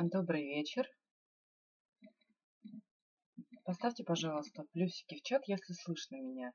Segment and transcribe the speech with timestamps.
[0.00, 0.86] Добрый вечер.
[3.64, 6.52] Поставьте, пожалуйста, плюсики в чат, если слышно меня.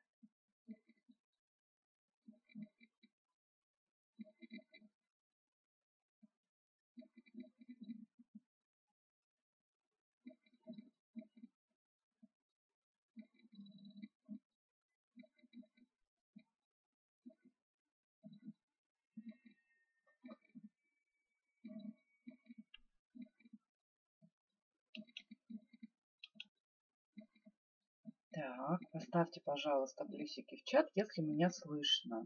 [29.04, 32.26] Так, поставьте, пожалуйста, плюсики в чат, если меня слышно.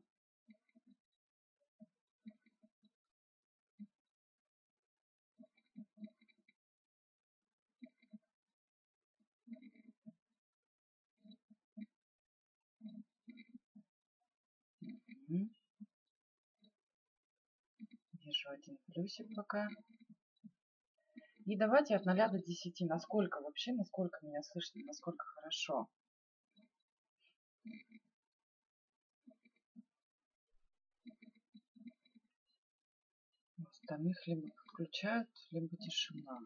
[18.13, 19.67] Вижу один плюсик пока.
[21.45, 22.81] И давайте от 0 до 10.
[22.81, 25.87] Насколько вообще, насколько меня слышно, насколько хорошо.
[33.89, 36.39] Остальных либо подключают, либо тишина.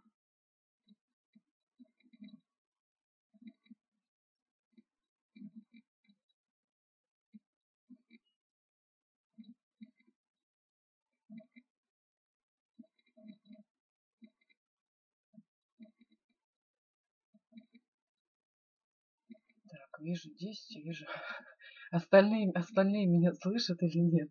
[19.99, 21.05] вижу 10, вижу.
[21.91, 24.29] Остальные, остальные меня слышат или нет?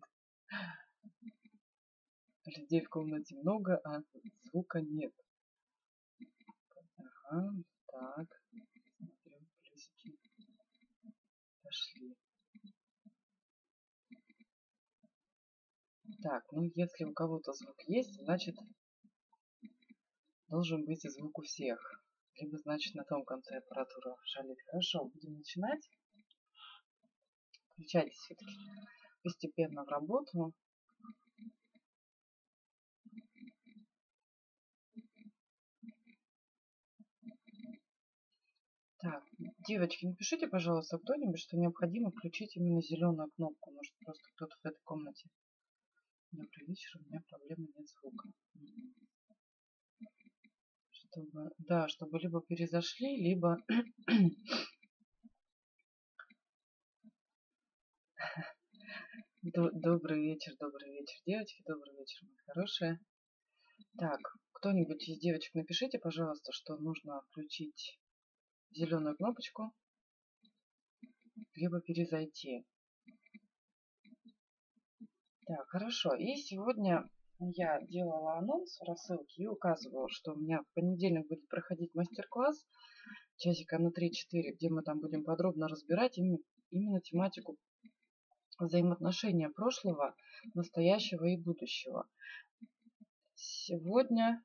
[2.45, 4.01] Людей в комнате много, а
[4.43, 5.13] звука нет.
[6.97, 7.53] Ага,
[7.87, 8.27] так.
[8.97, 10.17] Смотрю, плюсики
[11.63, 12.15] пошли.
[16.21, 18.55] Так, ну если у кого-то звук есть, значит
[20.49, 22.01] должен быть и звук у всех
[22.41, 24.57] либо значит на том конце аппаратура шалит.
[24.65, 25.89] Хорошо, будем начинать.
[27.69, 28.57] Включайтесь все-таки
[29.23, 30.53] постепенно в работу.
[38.97, 39.23] Так,
[39.67, 43.71] девочки, напишите, пожалуйста, кто-нибудь, что необходимо включить именно зеленую кнопку.
[43.71, 45.29] Может, просто кто-то в этой комнате.
[46.31, 48.29] Добрый вечер, у меня проблемы нет звука
[51.11, 53.57] чтобы, да, чтобы либо перезашли, либо
[59.43, 62.99] Добрый вечер, добрый вечер, девочки, добрый вечер, мои хорошие.
[63.97, 64.19] Так,
[64.51, 67.99] кто-нибудь из девочек напишите, пожалуйста, что нужно включить
[68.71, 69.73] зеленую кнопочку,
[71.55, 72.65] либо перезайти.
[75.45, 76.15] Так, хорошо.
[76.15, 77.09] И сегодня
[77.39, 82.63] я делала анонс в рассылке и указывала, что у меня в понедельник будет проходить мастер-класс
[83.37, 86.37] часика на 3-4, где мы там будем подробно разбирать именно,
[86.69, 87.57] именно тематику
[88.59, 90.15] взаимоотношения прошлого,
[90.53, 92.07] настоящего и будущего.
[93.33, 94.43] Сегодня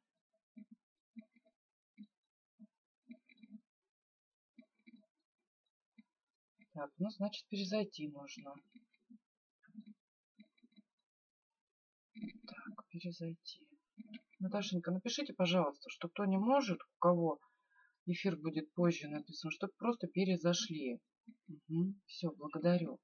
[6.77, 8.55] Так, ну, значит, перезайти нужно.
[12.91, 13.67] перезайти.
[14.41, 17.41] Наташенька, напишите, пожалуйста, что кто не может, у кого
[18.05, 21.01] эфир будет позже написан, чтобы просто перезашли.
[21.49, 21.95] Угу.
[22.05, 23.01] Все, благодарю.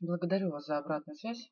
[0.00, 1.50] Благодарю вас за обратную связь.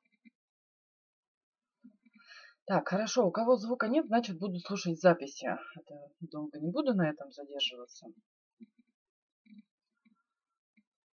[2.64, 3.26] Так, хорошо.
[3.26, 5.46] У кого звука нет, значит буду слушать записи.
[5.46, 8.06] Это долго не буду на этом задерживаться.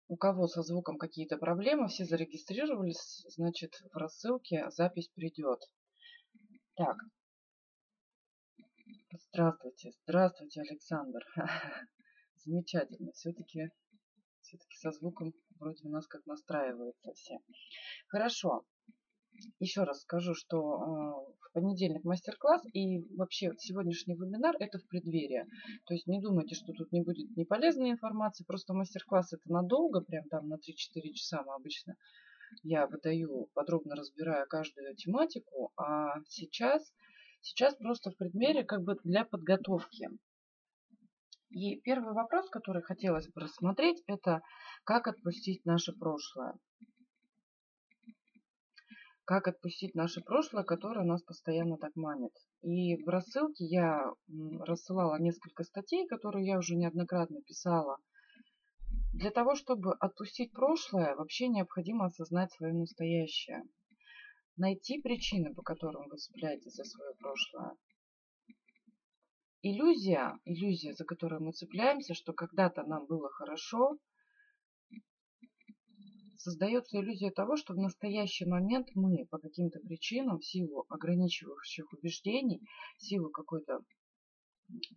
[0.09, 5.59] У кого со звуком какие-то проблемы, все зарегистрировались, значит, в рассылке запись придет.
[6.75, 6.97] Так.
[9.11, 11.19] Здравствуйте, здравствуйте, Александр.
[12.35, 13.11] Замечательно.
[13.11, 13.69] Все-таки
[14.41, 17.39] все-таки со звуком вроде у нас как настраивается все.
[18.07, 18.65] Хорошо.
[19.59, 25.45] Еще раз скажу, что э, в понедельник мастер-класс и вообще сегодняшний вебинар это в преддверии.
[25.85, 30.25] То есть не думайте, что тут не будет неполезной информации, просто мастер-класс это надолго, прям
[30.29, 31.95] там на 3-4 часа мы обычно
[32.63, 36.93] я выдаю, подробно разбирая каждую тематику, а сейчас,
[37.41, 40.09] сейчас просто в преддверии как бы для подготовки.
[41.49, 44.41] И первый вопрос, который хотелось бы рассмотреть, это
[44.83, 46.57] как отпустить наше прошлое
[49.27, 52.31] как отпустить наше прошлое, которое нас постоянно так манит.
[52.61, 54.13] И в рассылке я
[54.61, 57.97] рассылала несколько статей, которые я уже неоднократно писала.
[59.11, 63.63] Для того, чтобы отпустить прошлое, вообще необходимо осознать свое настоящее.
[64.55, 67.75] Найти причины, по которым вы цепляетесь за свое прошлое.
[69.61, 73.97] иллюзия, иллюзия, за которую мы цепляемся, что когда-то нам было хорошо,
[76.47, 82.61] создается иллюзия того, что в настоящий момент мы по каким-то причинам, в силу ограничивающих убеждений,
[82.97, 83.79] в силу какой-то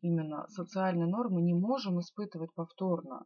[0.01, 3.25] именно социальной нормы, не можем испытывать повторно.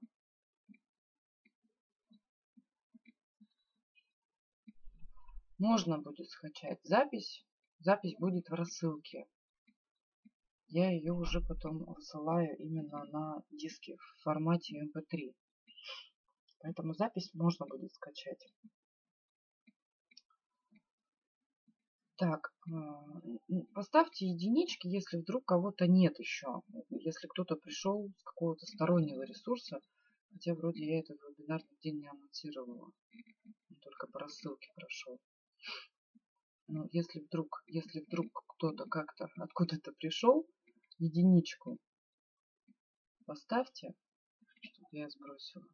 [5.59, 7.45] Можно будет скачать запись.
[7.81, 9.27] Запись будет в рассылке.
[10.69, 15.35] Я ее уже потом высылаю именно на диске в формате MP3.
[16.65, 18.43] Поэтому запись можно будет скачать.
[22.17, 26.63] Так, э, поставьте единички, если вдруг кого-то нет еще.
[26.89, 29.79] Если кто-то пришел с какого-то стороннего ресурса,
[30.31, 32.91] хотя вроде я этот вебинарный день не анонсировала.
[33.83, 35.21] только по рассылке прошел.
[36.69, 40.47] Но если вдруг, если вдруг кто-то как-то откуда-то пришел,
[40.97, 41.77] единичку
[43.27, 43.93] поставьте,
[44.63, 45.67] чтобы я сбросила.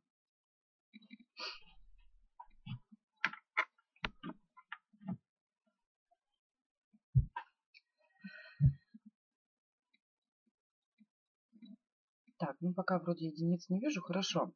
[12.41, 14.01] Так, ну пока вроде единиц не вижу.
[14.01, 14.55] Хорошо.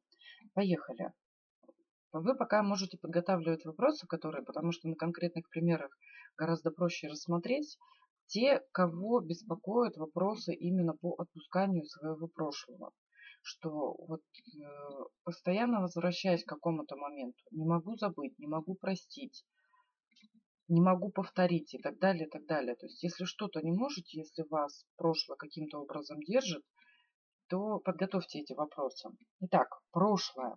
[0.55, 1.13] Поехали.
[2.13, 5.95] Вы пока можете подготавливать вопросы, которые, потому что на конкретных примерах
[6.39, 7.77] гораздо проще рассмотреть,
[8.27, 12.93] те, кого беспокоят вопросы именно по отпусканию своего прошлого.
[13.43, 14.67] Что вот э,
[15.25, 19.45] постоянно возвращаясь к какому-то моменту, не могу забыть, не могу простить,
[20.69, 22.77] не могу повторить и так далее, и так далее.
[22.77, 26.65] То есть, если что-то не можете, если вас прошлое каким-то образом держит,
[27.49, 29.09] то подготовьте эти вопросы.
[29.41, 30.57] Итак, прошлое.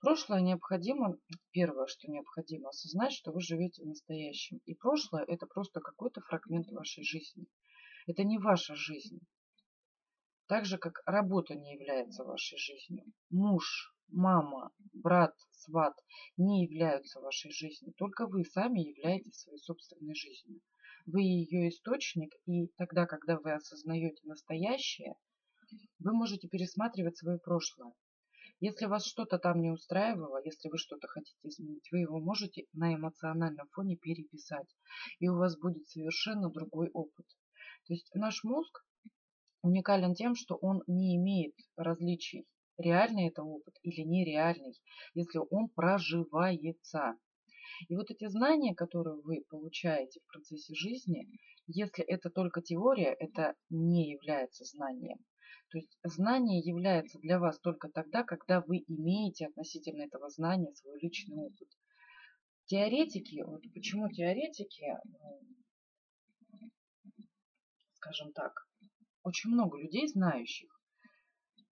[0.00, 1.18] Прошлое необходимо,
[1.50, 4.60] первое, что необходимо, осознать, что вы живете в настоящем.
[4.64, 7.46] И прошлое– это просто какой-то фрагмент вашей жизни.
[8.06, 9.20] Это не ваша жизнь.
[10.46, 13.04] Так же, как работа не является вашей жизнью.
[13.28, 15.94] Муж, мама, брат, сват
[16.36, 17.92] не являются вашей жизнью.
[17.98, 20.60] Только вы сами являетесь своей собственной жизнью.
[21.06, 25.14] Вы ее источник, и тогда, когда вы осознаете настоящее,
[25.98, 27.92] вы можете пересматривать свое прошлое.
[28.60, 32.94] Если вас что-то там не устраивало, если вы что-то хотите изменить, вы его можете на
[32.94, 34.68] эмоциональном фоне переписать.
[35.18, 37.26] И у вас будет совершенно другой опыт.
[37.86, 38.84] То есть наш мозг
[39.62, 42.46] уникален тем, что он не имеет различий,
[42.76, 44.78] реальный это опыт или нереальный,
[45.14, 47.16] если он проживается.
[47.88, 51.26] И вот эти знания, которые вы получаете в процессе жизни,
[51.66, 55.18] если это только теория, это не является знанием.
[55.70, 60.98] То есть знание является для вас только тогда, когда вы имеете относительно этого знания свой
[61.00, 61.68] личный опыт.
[62.66, 64.84] Теоретики, вот почему теоретики,
[67.94, 68.52] скажем так,
[69.22, 70.70] очень много людей знающих,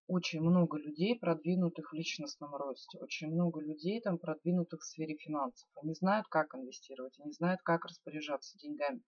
[0.06, 5.68] очень много людей, продвинутых в личностном росте, очень много людей, там, продвинутых в сфере финансов.
[5.82, 9.02] Они знают, как инвестировать, они знают, как распоряжаться деньгами.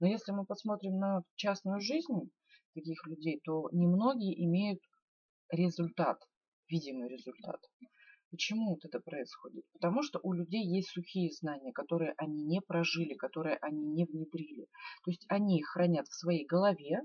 [0.00, 2.30] Но если мы посмотрим на частную жизнь,
[2.76, 4.80] таких людей, то немногие имеют
[5.50, 6.18] результат,
[6.68, 7.60] видимый результат.
[8.30, 9.64] Почему вот это происходит?
[9.72, 14.66] Потому что у людей есть сухие знания, которые они не прожили, которые они не внедрили.
[15.04, 17.00] То есть они их хранят в своей голове,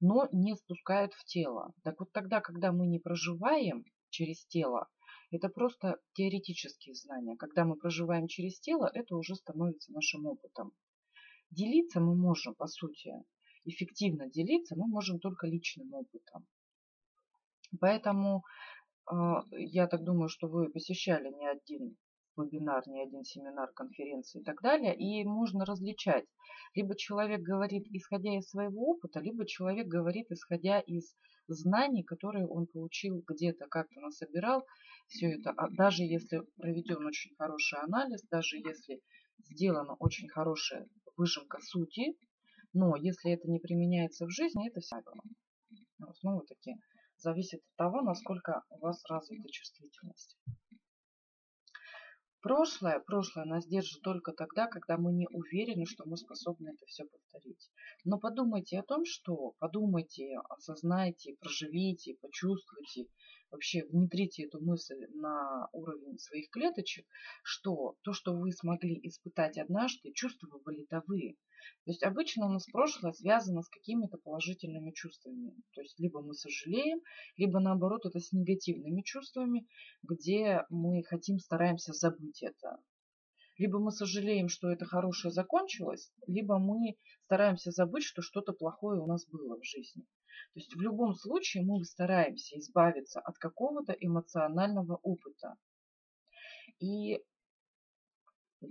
[0.00, 1.72] но не спускают в тело.
[1.82, 4.88] Так вот тогда, когда мы не проживаем через тело,
[5.30, 7.36] это просто теоретические знания.
[7.36, 10.72] Когда мы проживаем через тело, это уже становится нашим опытом.
[11.50, 13.12] Делиться мы можем, по сути,
[13.66, 16.46] эффективно делиться мы можем только личным опытом.
[17.80, 18.44] Поэтому
[19.10, 19.14] э,
[19.50, 21.96] я так думаю, что вы посещали не один
[22.36, 26.24] вебинар, не один семинар, конференции и так далее, и можно различать.
[26.74, 31.16] Либо человек говорит, исходя из своего опыта, либо человек говорит, исходя из
[31.48, 34.64] знаний, которые он получил где-то, как-то насобирал.
[35.08, 39.00] Все это, а даже если проведен очень хороший анализ, даже если
[39.38, 42.16] сделана очень хорошая выжимка сути,
[42.76, 45.18] но если это не применяется в жизни, это всякое.
[46.20, 46.74] Снова-таки
[47.16, 50.36] зависит от того, насколько у вас развита чувствительность.
[52.42, 57.04] Прошлое, прошлое нас держит только тогда, когда мы не уверены, что мы способны это все
[57.06, 57.70] повторить.
[58.04, 63.06] Но подумайте о том, что подумайте, осознайте, проживите, почувствуйте,
[63.50, 67.06] вообще внедрите эту мысль на уровень своих клеточек,
[67.42, 71.36] что то, что вы смогли испытать однажды, чувствовали это вы.
[71.84, 75.52] То есть обычно у нас прошлое связано с какими-то положительными чувствами.
[75.74, 77.00] То есть либо мы сожалеем,
[77.36, 79.66] либо наоборот это с негативными чувствами,
[80.02, 82.78] где мы хотим, стараемся забыть это.
[83.58, 89.06] Либо мы сожалеем, что это хорошее закончилось, либо мы стараемся забыть, что что-то плохое у
[89.06, 90.04] нас было в жизни.
[90.54, 95.56] То есть в любом случае мы стараемся избавиться от какого-то эмоционального опыта.
[96.80, 97.22] И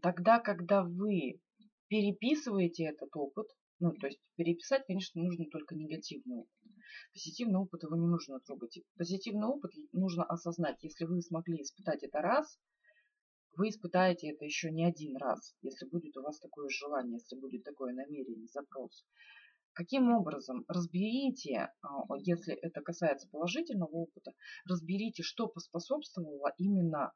[0.01, 1.41] тогда, когда вы
[1.87, 3.47] переписываете этот опыт,
[3.79, 6.51] ну, то есть переписать, конечно, нужно только негативный опыт.
[7.13, 8.79] Позитивный опыт его не нужно трогать.
[8.97, 10.81] Позитивный опыт нужно осознать.
[10.81, 12.57] Если вы смогли испытать это раз,
[13.57, 17.63] вы испытаете это еще не один раз, если будет у вас такое желание, если будет
[17.63, 19.05] такое намерение, запрос.
[19.75, 20.63] Каким образом?
[20.69, 24.31] Разберите, а, если это касается положительного опыта,
[24.65, 27.11] разберите, что поспособствовало именно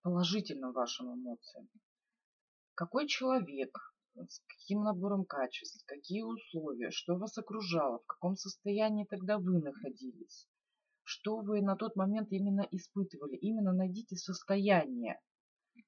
[0.00, 1.68] положительным вашим эмоциям.
[2.74, 9.38] Какой человек, с каким набором качеств, какие условия, что вас окружало, в каком состоянии тогда
[9.38, 10.48] вы находились,
[11.02, 13.36] что вы на тот момент именно испытывали.
[13.36, 15.20] Именно найдите состояние,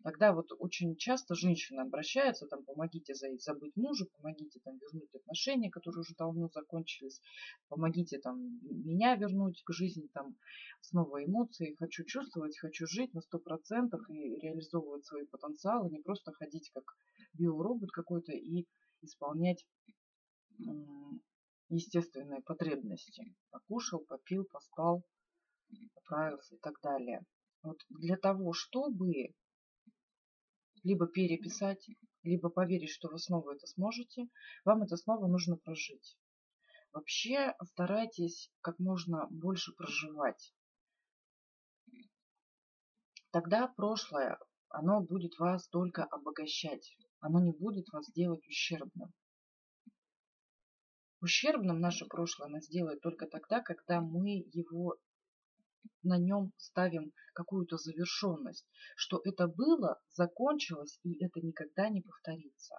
[0.05, 6.01] Тогда вот очень часто женщины обращаются, там, помогите забыть мужа, помогите там вернуть отношения, которые
[6.01, 7.23] уже давно закончились,
[7.69, 10.37] помогите там меня вернуть к жизни, там,
[10.83, 16.33] снова эмоции, хочу чувствовать, хочу жить на сто процентов и реализовывать свои потенциалы, не просто
[16.33, 16.85] ходить как
[17.33, 18.67] биоробот какой-то и
[19.01, 19.65] исполнять
[21.71, 23.35] естественные потребности.
[23.51, 25.03] Покушал, попил, поспал,
[25.95, 27.25] поправился и так далее.
[27.63, 29.33] Вот для того, чтобы
[30.85, 31.89] либо переписать,
[32.23, 34.29] либо поверить, что вы снова это сможете,
[34.65, 36.17] вам это снова нужно прожить.
[36.93, 40.55] Вообще старайтесь как можно больше проживать.
[43.33, 44.39] Тогда прошлое,
[44.69, 46.97] оно будет вас только обогащать.
[47.19, 49.13] Оно не будет вас делать ущербным.
[51.21, 54.97] Ущербным наше прошлое нас делает только тогда, когда мы его
[56.03, 62.79] на нем ставим какую-то завершенность, что это было, закончилось, и это никогда не повторится.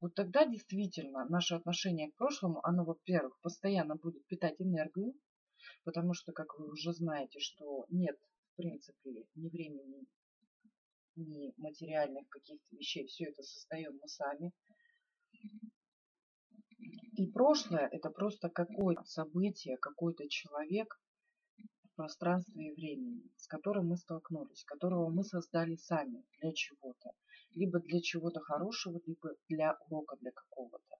[0.00, 5.14] Вот тогда действительно наше отношение к прошлому, оно, во-первых, постоянно будет питать энергию,
[5.84, 8.16] потому что, как вы уже знаете, что нет,
[8.52, 10.06] в принципе, ни времени,
[11.16, 14.52] ни материальных каких-то вещей, все это создаем мы сами.
[17.16, 21.00] И прошлое– это просто какое-то событие, какой-то человек
[21.58, 27.10] в пространстве и времени, с которым мы столкнулись, которого мы создали сами для чего-то.
[27.54, 30.96] Либо для чего-то хорошего, либо для урока для какого-то.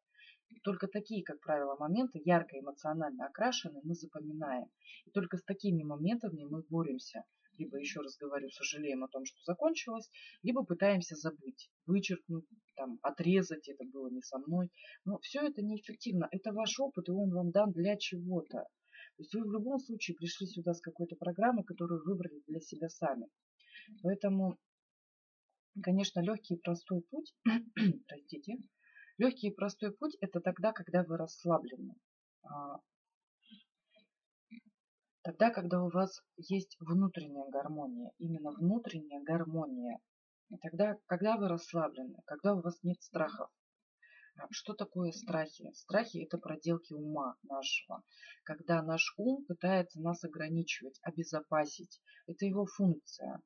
[0.65, 4.69] Только такие, как правило, моменты, ярко эмоционально окрашенные, мы запоминаем.
[5.05, 7.25] И только с такими моментами мы боремся
[7.59, 10.11] либо, еще раз говорю, сожалеем о том, что закончилось,
[10.43, 12.45] либо пытаемся забыть, вычеркнуть,
[12.77, 14.71] там, отрезать, это было не со мной.
[15.05, 16.29] Но все это неэффективно.
[16.31, 18.59] Это ваш опыт, и он вам дан для чего-то.
[18.59, 22.89] То есть вы в любом случае пришли сюда с какой-то программой, которую выбрали для себя
[22.89, 23.27] сами.
[24.03, 24.59] Поэтому,
[25.83, 27.35] конечно, легкий и простой путь,
[28.09, 28.57] простите,
[29.19, 31.95] легкий и простой путь это тогда, когда вы расслаблены.
[32.43, 32.81] А,
[35.27, 39.99] Тогда, когда у вас есть внутренняя гармония, именно внутренняя гармония,
[40.49, 43.51] и тогда, когда вы расслаблены, когда у вас нет страхов.
[44.51, 45.73] Что такое страхи?
[45.73, 48.03] Страхи– это проделки ума нашего.
[48.45, 52.01] Когда наш ум пытается нас ограничивать, обезопасить.
[52.27, 53.41] Это его функция.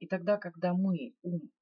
[0.00, 1.52] И тогда, когда мы ум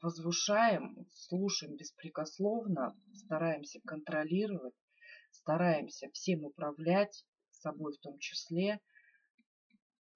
[0.00, 4.74] возвышаем, слушаем беспрекословно, стараемся контролировать,
[5.30, 8.80] стараемся всем управлять, собой в том числе.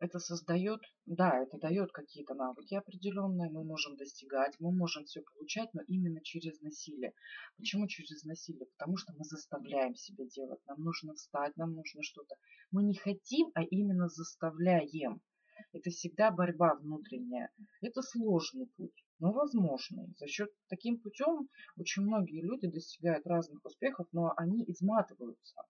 [0.05, 5.73] Это создает, да, это дает какие-то навыки определенные, мы можем достигать, мы можем все получать,
[5.73, 7.15] но именно через насилие.
[7.57, 8.67] Почему через насилие?
[8.77, 12.35] Потому что мы заставляем себя делать, нам нужно встать, нам нужно что-то.
[12.71, 15.23] Мы не хотим, а именно заставляем.
[15.73, 17.51] Это всегда борьба внутренняя.
[17.81, 20.13] Это сложный путь, но возможный.
[20.19, 25.63] За счет таким путем очень многие люди достигают разных успехов, но они изматываются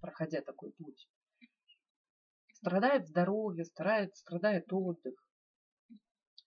[0.00, 1.08] проходя такой путь.
[2.64, 5.14] Страдает здоровье, страдает, страдает отдых,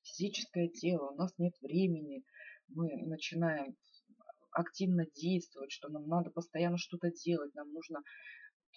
[0.01, 2.23] физическое тело, у нас нет времени,
[2.69, 3.75] мы начинаем
[4.51, 7.99] активно действовать, что нам надо постоянно что-то делать, нам нужно,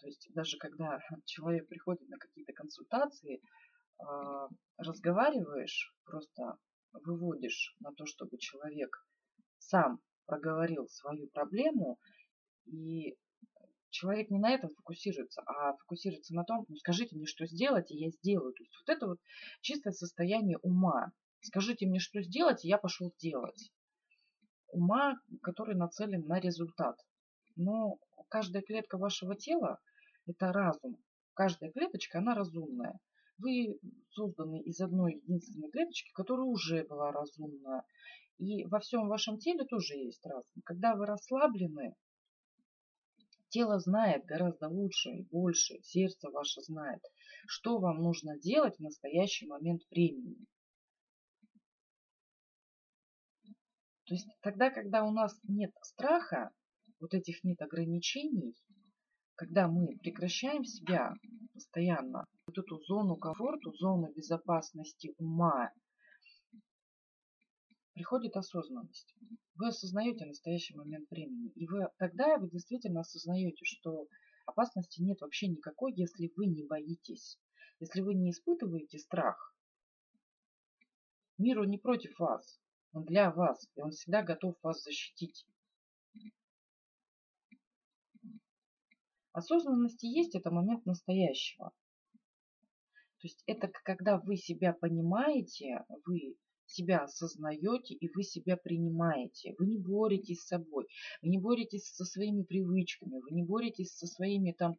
[0.00, 3.40] то есть даже когда человек приходит на какие-то консультации,
[3.98, 6.56] а, разговариваешь, просто
[6.90, 8.90] выводишь на то, чтобы человек
[9.58, 12.00] сам проговорил свою проблему,
[12.66, 13.16] и
[13.90, 17.98] человек не на этом фокусируется, а фокусируется на том, ну скажите мне, что сделать, и
[17.98, 18.52] я сделаю.
[18.52, 19.18] То есть вот это вот
[19.60, 21.12] чистое состояние ума.
[21.40, 23.70] Скажите мне, что сделать, и я пошел делать.
[24.72, 26.96] Ума, который нацелен на результат.
[27.56, 29.78] Но каждая клетка вашего тела–
[30.26, 30.96] это разум.
[31.34, 32.98] Каждая клеточка, она разумная.
[33.38, 33.78] Вы
[34.10, 37.84] созданы из одной единственной клеточки, которая уже была разумная.
[38.38, 40.62] И во всем вашем теле тоже есть разум.
[40.64, 41.94] Когда вы расслаблены,
[43.48, 47.00] тело знает гораздо лучше и больше, сердце ваше знает,
[47.46, 50.36] что вам нужно делать в настоящий момент времени.
[54.04, 56.50] То есть тогда, когда у нас нет страха,
[56.98, 58.54] вот этих нет ограничений,
[59.34, 61.12] когда мы прекращаем себя
[61.52, 65.70] постоянно, вот эту зону комфорта, зону безопасности ума,
[67.98, 69.12] приходит осознанность.
[69.56, 71.50] Вы осознаете настоящий момент времени.
[71.56, 74.06] И вы тогда вы действительно осознаете, что
[74.46, 77.40] опасности нет вообще никакой, если вы не боитесь.
[77.80, 79.52] Если вы не испытываете страх.
[81.38, 82.60] Миру не против вас.
[82.92, 85.44] Он для вас, и он всегда готов вас защитить.
[89.32, 91.72] Осознанность и есть это момент настоящего.
[92.60, 96.36] То есть это когда вы себя понимаете, вы
[96.70, 99.54] себя осознаете и вы себя принимаете.
[99.58, 100.86] Вы не боретесь с собой,
[101.22, 104.76] вы не боретесь со своими привычками, вы не боретесь со своими там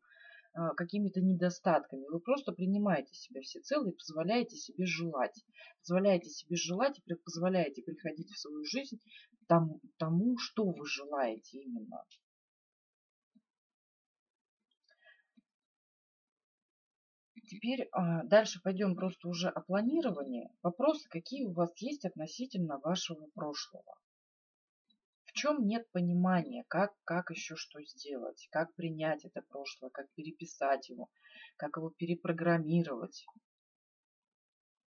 [0.54, 2.06] а, какими-то недостатками.
[2.10, 5.44] Вы просто принимаете себя всецело и позволяете себе желать.
[5.82, 9.00] Позволяете себе желать и позволяете приходить в свою жизнь
[9.48, 12.04] тому, тому что вы желаете именно.
[17.50, 20.50] Теперь а, дальше пойдем просто уже о планировании.
[20.62, 23.96] Вопросы, какие у вас есть относительно вашего прошлого
[25.40, 31.10] чем нет понимания, как, как еще что сделать, как принять это прошлое, как переписать его,
[31.56, 33.26] как его перепрограммировать,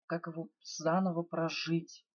[0.06, 2.05] как его заново прожить.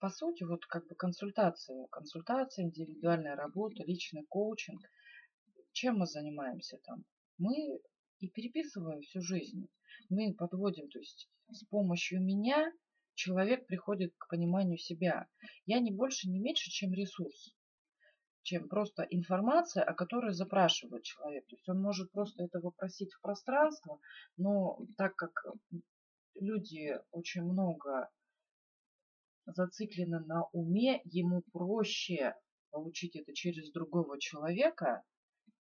[0.00, 4.80] По сути, вот как бы консультация, консультация, индивидуальная работа, личный коучинг.
[5.72, 7.04] Чем мы занимаемся там?
[7.36, 7.80] Мы
[8.18, 9.68] и переписывая всю жизнь.
[10.08, 12.72] Мы подводим, то есть с помощью меня
[13.14, 15.28] человек приходит к пониманию себя.
[15.66, 17.54] Я не больше, не меньше, чем ресурс,
[18.40, 21.46] чем просто информация, о которой запрашивает человек.
[21.46, 24.00] То есть он может просто это вопросить в пространство,
[24.38, 25.44] но так как
[26.36, 28.08] люди очень много
[29.54, 32.34] зациклены на уме, ему проще
[32.70, 35.02] получить это через другого человека,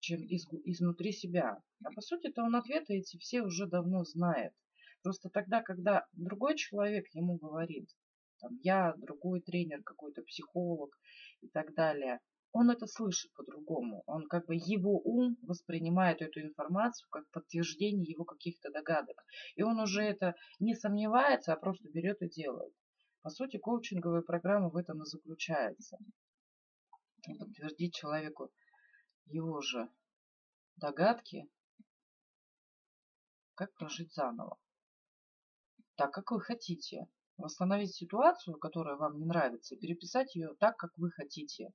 [0.01, 1.59] чем из, изнутри себя.
[1.85, 4.53] А по сути-то он ответы эти все уже давно знает.
[5.03, 7.88] Просто тогда, когда другой человек ему говорит,
[8.40, 10.97] там, я, другой тренер, какой-то психолог
[11.40, 12.21] и так далее,
[12.53, 14.03] он это слышит по-другому.
[14.07, 19.16] Он как бы его ум воспринимает эту информацию как подтверждение его каких-то догадок.
[19.57, 22.75] И он уже это не сомневается, а просто берет и делает.
[23.22, 25.96] По сути, коучинговая программа в этом и заключается.
[27.38, 28.50] Подтвердить человеку
[29.26, 29.88] его же
[30.76, 31.48] догадки,
[33.54, 34.58] как прожить заново.
[35.94, 37.06] Так, как вы хотите.
[37.37, 41.72] Восстановить ситуацию, которая вам не нравится, и переписать ее так, как вы хотите.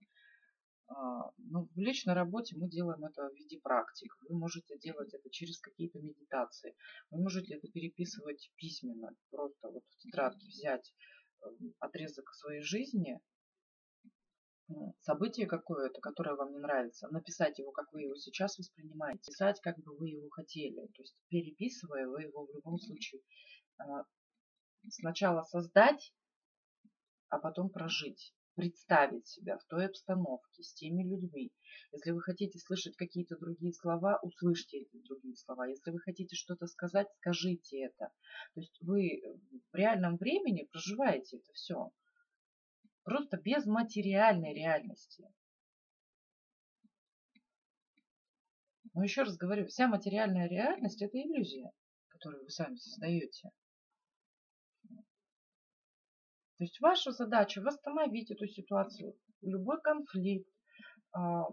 [0.89, 4.13] А, ну, в личной работе мы делаем это в виде практик.
[4.27, 6.75] Вы можете делать это через какие-то медитации.
[7.09, 9.15] Вы можете это переписывать письменно.
[9.29, 10.93] Просто вот в тетрадке взять
[11.79, 13.19] отрезок своей жизни
[15.01, 19.77] событие какое-то, которое вам не нравится, написать его, как вы его сейчас воспринимаете, писать, как
[19.79, 20.87] бы вы его хотели.
[20.87, 23.21] То есть переписывая, вы его в любом случае
[23.77, 24.03] а,
[24.89, 26.13] сначала создать,
[27.29, 31.51] а потом прожить представить себя в той обстановке, с теми людьми.
[31.91, 35.67] Если вы хотите слышать какие-то другие слова, услышьте эти другие слова.
[35.67, 38.11] Если вы хотите что-то сказать, скажите это.
[38.55, 39.21] То есть вы
[39.71, 41.91] в реальном времени проживаете это все.
[43.03, 45.23] Просто без материальной реальности.
[48.95, 51.71] Но еще раз говорю, вся материальная реальность– это иллюзия,
[52.07, 53.51] которую вы сами создаете.
[56.57, 60.49] То есть ваша задача восстановить эту ситуацию, любой конфликт,
[61.11, 61.43] а,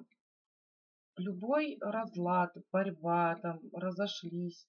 [1.17, 4.67] любой разлад, борьба, там, разошлись,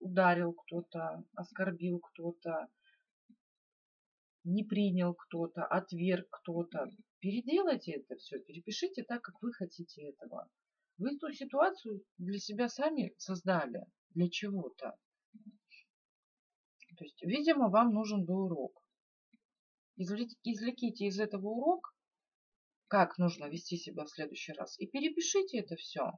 [0.00, 2.68] ударил кто-то, оскорбил кто-то,
[4.42, 6.90] не принял кто-то, отверг кто-то.
[7.20, 10.48] Переделайте это все, перепишите так, как вы хотите этого.
[10.98, 14.96] Вы эту ситуацию для себя сами создали, для чего-то.
[16.96, 18.85] То есть, видимо, вам нужен был урок.
[19.96, 21.94] Извлеките из этого урок,
[22.88, 26.12] как нужно вести себя в следующий раз, и перепишите это все.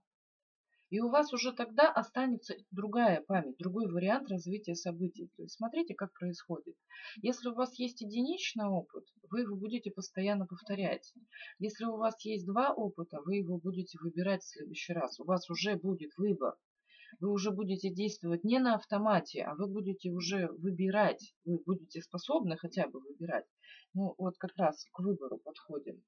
[0.91, 5.31] И у вас уже тогда останется другая память, другой вариант развития событий.
[5.37, 6.77] То есть смотрите, как происходит.
[7.21, 11.13] Если у вас есть единичный опыт, вы его будете постоянно повторять.
[11.59, 15.21] Если у вас есть два опыта, вы его будете выбирать в следующий раз.
[15.21, 16.57] У вас уже будет выбор.
[17.21, 21.35] Вы уже будете действовать не на автомате, а вы будете уже выбирать.
[21.45, 23.47] Вы будете способны хотя бы выбирать.
[23.95, 26.03] Ну, вот как раз к выбору подходим.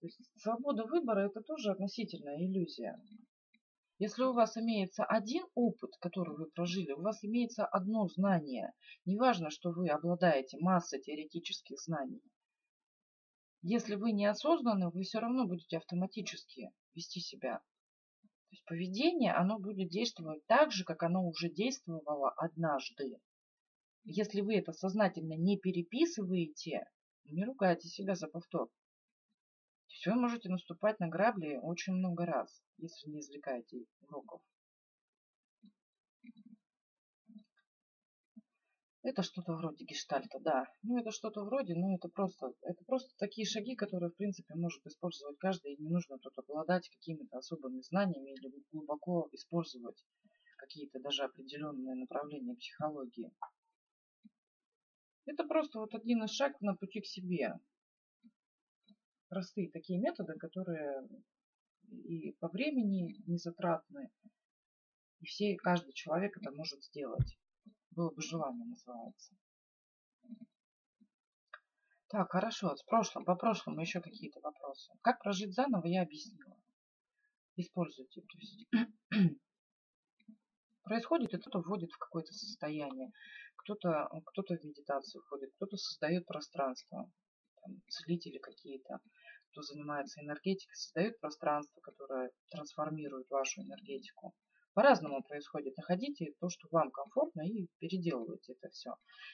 [0.00, 3.00] То есть свобода выбора– это тоже относительная иллюзия.
[3.98, 8.72] Если у вас имеется один опыт, который вы прожили, у вас имеется одно знание.
[9.06, 12.22] Неважно, что вы обладаете массой теоретических знаний.
[13.62, 17.62] Если вы неосознанны, вы все равно будете автоматически вести себя.
[18.64, 23.18] То есть поведение, оно будет действовать так же, как оно уже действовало однажды.
[24.04, 26.84] Если вы это сознательно не переписываете,
[27.24, 28.68] не ругайте себя за повтор
[29.96, 34.40] есть вы можете наступать на грабли очень много раз, если не извлекаете уроков.
[39.06, 40.64] Это что-то вроде гештальта, да.
[40.82, 44.84] Ну, это что-то вроде, но это просто, это просто такие шаги, которые, в принципе, может
[44.84, 45.74] использовать каждый.
[45.74, 50.04] И не нужно тут обладать какими-то особыми знаниями или глубоко использовать
[50.58, 53.30] какие-то даже определенные направления психологии.
[55.26, 57.60] Это просто вот один из шагов на пути к себе
[59.28, 61.08] простые такие методы, которые
[61.92, 64.10] и по времени не затратны,
[65.20, 67.38] и все, каждый человек это может сделать.
[67.96, 69.34] Было бы желание, называется.
[72.08, 74.92] Так, хорошо, с прошлым, по прошлому еще какие-то вопросы.
[75.00, 76.56] Как прожить заново, я объяснила.
[77.56, 78.20] Используйте.
[78.20, 78.68] То есть,
[80.82, 83.12] происходит, и кто-то вводит в какое-то состояние,
[83.56, 87.10] кто-то кто, -то, в медитацию входит, кто-то создает пространство,
[87.62, 89.00] там, целители какие-то,
[89.50, 94.34] кто занимается энергетикой, создают пространство, которое трансформирует вашу энергетику.
[94.76, 95.74] По-разному происходит.
[95.78, 98.90] Находите то, что вам комфортно и переделывайте это все.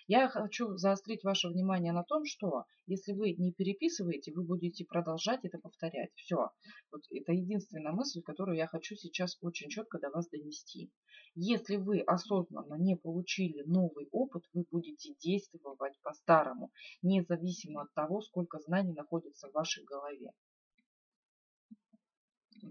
[0.06, 5.40] Я хочу заострить ваше внимание на том, что если вы не переписываете, вы будете продолжать
[5.42, 6.12] это повторять.
[6.14, 6.50] Все.
[6.92, 10.92] Вот это единственная мысль, которую я хочу сейчас очень четко до вас донести.
[11.34, 16.70] Если вы осознанно не получили новый опыт, вы будете действовать по-старому,
[17.02, 20.30] независимо от того, сколько знаний находится в вашей голове.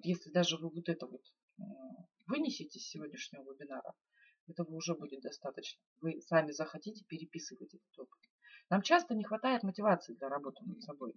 [0.06, 1.22] Если даже вы вот это вот
[2.32, 3.94] вынесете из сегодняшнего вебинара,
[4.48, 5.82] этого уже будет достаточно.
[6.00, 8.20] Вы сами захотите переписывать этот опыт.
[8.70, 11.14] Нам часто не хватает мотивации для работы над собой.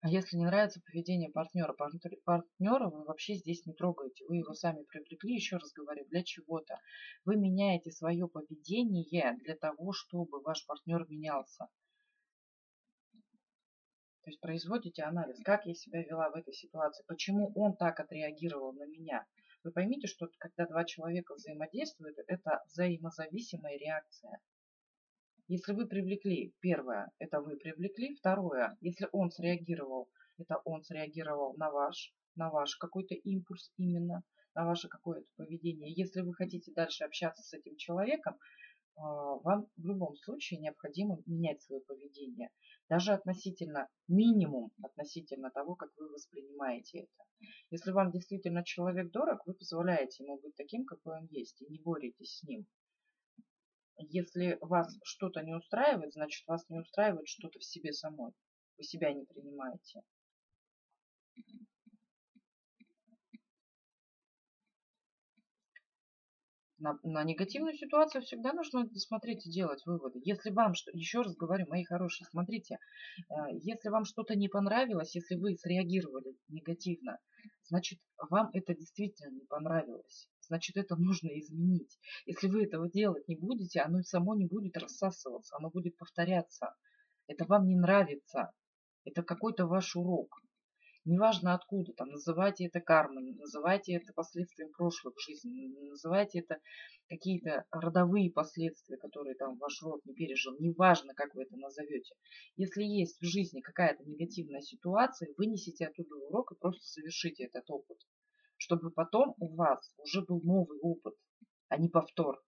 [0.00, 4.24] А если не нравится поведение партнера, партнера вы вообще здесь не трогаете.
[4.28, 6.78] Вы его сами привлекли, еще раз говорю, для чего-то.
[7.24, 11.68] Вы меняете свое поведение для того, чтобы ваш партнер менялся.
[14.28, 18.74] То есть производите анализ, как я себя вела в этой ситуации, почему он так отреагировал
[18.74, 19.24] на меня.
[19.64, 24.38] Вы поймите, что когда два человека взаимодействуют, это взаимозависимая реакция.
[25.46, 31.70] Если вы привлекли, первое, это вы привлекли, второе, если он среагировал, это он среагировал на
[31.70, 35.90] ваш, на ваш какой-то импульс именно, на ваше какое-то поведение.
[35.90, 38.36] Если вы хотите дальше общаться с этим человеком,
[38.98, 42.50] вам в любом случае необходимо менять свое поведение.
[42.88, 47.24] Даже относительно, минимум относительно того, как вы воспринимаете это.
[47.70, 51.80] Если вам действительно человек дорог, вы позволяете ему быть таким, какой он есть, и не
[51.80, 52.66] боретесь с ним.
[53.98, 58.32] Если вас что-то не устраивает, значит вас не устраивает что-то в себе самой.
[58.76, 60.02] Вы себя не принимаете.
[66.78, 70.20] На, на негативную ситуацию всегда нужно смотреть и делать выводы.
[70.22, 72.78] Если вам, что, еще раз говорю, мои хорошие, смотрите,
[73.28, 77.18] э, если вам что-то не понравилось, если вы среагировали негативно,
[77.64, 77.98] значит,
[78.30, 80.28] вам это действительно не понравилось.
[80.40, 81.98] Значит, это нужно изменить.
[82.24, 86.74] Если вы этого делать не будете, оно само не будет рассасываться, оно будет повторяться.
[87.26, 88.52] Это вам не нравится.
[89.04, 90.42] Это какой-то ваш урок
[91.08, 96.60] неважно откуда, там, называйте это кармой, называйте это последствием прошлых жизней, называйте это
[97.08, 102.14] какие-то родовые последствия, которые там ваш род не пережил, неважно, как вы это назовете.
[102.56, 107.98] Если есть в жизни какая-то негативная ситуация, вынесите оттуда урок и просто совершите этот опыт,
[108.56, 111.14] чтобы потом у вас уже был новый опыт,
[111.68, 112.42] а не повтор.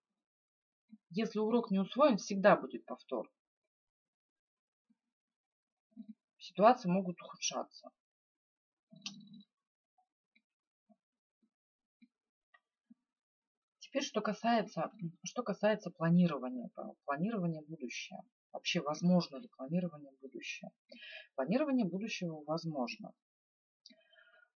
[1.09, 3.31] Если урок не усвоен, всегда будет повтор.
[6.39, 7.91] Ситуации могут ухудшаться.
[13.91, 14.93] Теперь, что касается,
[15.25, 16.71] что касается планирования,
[17.05, 18.23] планирования будущего.
[18.53, 20.71] Вообще, возможно ли планирование будущего?
[21.35, 23.13] Планирование будущего возможно.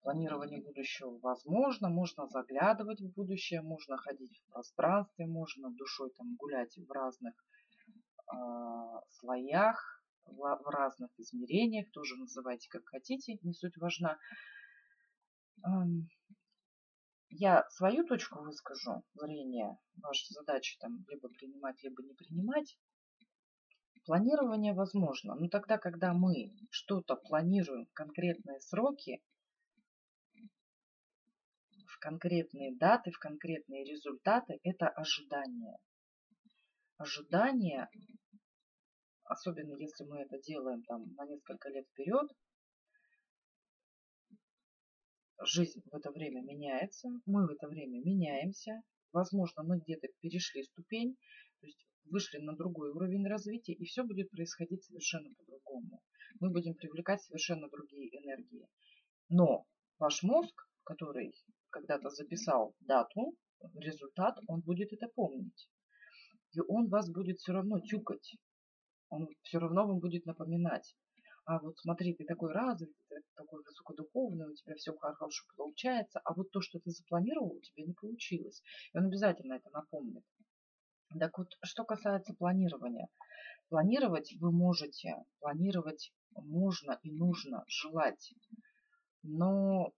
[0.01, 6.75] Планирование будущего возможно, можно заглядывать в будущее, можно ходить в пространстве, можно душой там гулять
[6.75, 7.33] в разных
[8.33, 8.35] э,
[9.11, 14.17] слоях, в, в разных измерениях, тоже называйте как хотите, не суть важна.
[17.33, 22.77] Я свою точку выскажу зрения, ваша задача там либо принимать, либо не принимать.
[24.05, 29.23] Планирование возможно, но тогда, когда мы что-то планируем в конкретные сроки,
[31.87, 35.77] в конкретные даты, в конкретные результаты, это ожидание.
[36.97, 37.87] Ожидание,
[39.23, 42.29] особенно если мы это делаем там на несколько лет вперед,
[45.43, 51.15] жизнь в это время меняется, мы в это время меняемся, возможно, мы где-то перешли ступень,
[51.59, 56.01] то есть вышли на другой уровень развития, и все будет происходить совершенно по-другому.
[56.39, 58.67] Мы будем привлекать совершенно другие энергии.
[59.29, 59.65] Но
[59.99, 61.33] ваш мозг, который
[61.69, 63.35] когда-то записал дату,
[63.75, 65.69] результат, он будет это помнить.
[66.53, 68.35] И он вас будет все равно тюкать.
[69.09, 70.95] Он все равно вам будет напоминать
[71.45, 76.33] а вот смотри, ты такой развитый, ты такой высокодуховный, у тебя все хорошо получается, а
[76.33, 78.61] вот то, что ты запланировал, у тебя не получилось.
[78.93, 80.23] И он обязательно это напомнит.
[81.19, 83.07] Так вот, что касается планирования.
[83.69, 88.33] Планировать вы можете, планировать можно и нужно, желать.
[89.23, 89.91] Но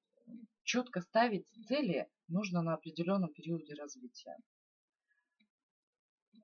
[0.64, 4.38] четко ставить цели нужно на определенном периоде развития.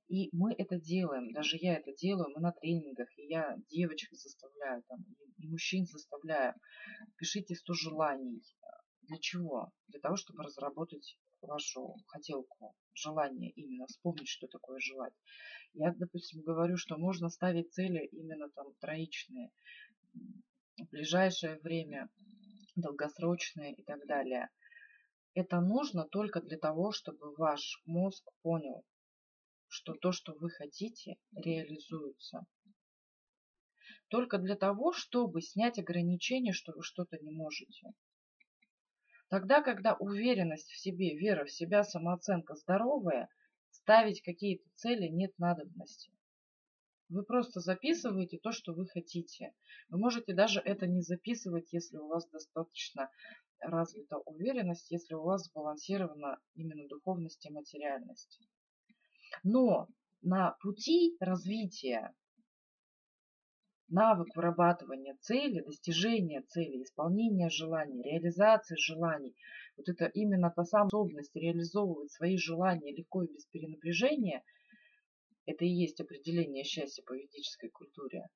[0.09, 4.81] И мы это делаем, даже я это делаю, мы на тренингах, и я девочек заставляю,
[4.87, 5.05] там,
[5.37, 6.55] и мужчин заставляю.
[7.15, 8.41] Пишите 100 желаний.
[9.03, 9.71] Для чего?
[9.87, 15.13] Для того, чтобы разработать вашу хотелку, желание именно, вспомнить, что такое желать.
[15.73, 19.51] Я, допустим, говорю, что можно ставить цели именно там троичные,
[20.15, 22.09] в ближайшее время,
[22.75, 24.49] долгосрочные и так далее.
[25.35, 28.83] Это нужно только для того, чтобы ваш мозг понял,
[29.69, 32.45] что то, что вы хотите, реализуется.
[34.09, 37.93] Только для того, чтобы снять ограничение, что вы что-то не можете.
[39.29, 43.29] Тогда, когда уверенность в себе, вера в себя, самооценка здоровая,
[43.69, 46.11] ставить какие-то цели нет надобности.
[47.09, 49.53] Вы просто записываете то, что вы хотите.
[49.89, 53.11] Вы можете даже это не записывать, если у вас достаточно
[53.59, 58.39] развита уверенность, если у вас сбалансирована именно духовность и материальность.
[59.43, 59.87] Но
[60.21, 62.13] на пути развития
[63.87, 69.35] навык вырабатывания цели, достижения цели, исполнения желаний, реализации желаний,
[69.77, 74.43] вот это именно та способность реализовывать свои желания легко и без перенапряжения,
[75.45, 78.27] это и есть определение счастья по ведической культуре.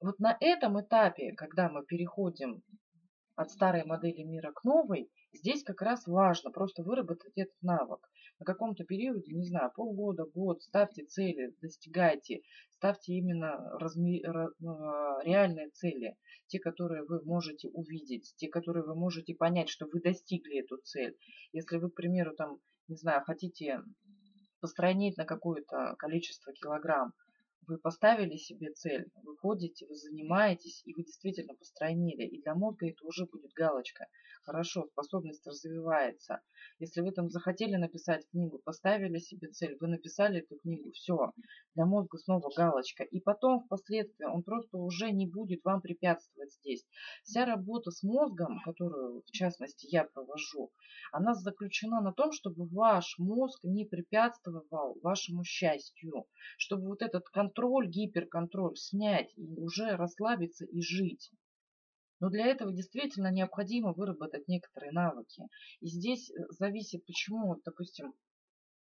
[0.00, 2.62] Вот на этом этапе, когда мы переходим
[3.36, 8.44] от старой модели мира к новой, здесь как раз важно просто выработать этот навык на
[8.44, 16.16] каком-то периоде, не знаю, полгода, год, ставьте цели, достигайте, ставьте именно разми, а, реальные цели,
[16.48, 21.16] те, которые вы можете увидеть, те, которые вы можете понять, что вы достигли эту цель.
[21.52, 23.80] Если вы, к примеру, там, не знаю, хотите
[24.60, 27.12] постранить на какое-то количество килограмм,
[27.66, 32.24] вы поставили себе цель, вы ходите, вы занимаетесь, и вы действительно постройнили.
[32.26, 34.06] И для мозга это уже будет галочка.
[34.44, 36.42] Хорошо, способность развивается.
[36.78, 41.32] Если вы там захотели написать книгу, поставили себе цель, вы написали эту книгу, все,
[41.74, 43.04] для мозга снова галочка.
[43.04, 46.84] И потом, впоследствии, он просто уже не будет вам препятствовать здесь.
[47.22, 50.70] Вся работа с мозгом, которую, в частности, я провожу,
[51.12, 56.26] она заключена на том, чтобы ваш мозг не препятствовал вашему счастью,
[56.58, 61.30] чтобы вот этот контроль, гиперконтроль снять и уже расслабиться и жить.
[62.20, 65.42] Но для этого действительно необходимо выработать некоторые навыки.
[65.80, 68.14] И здесь э, зависит, почему, допустим,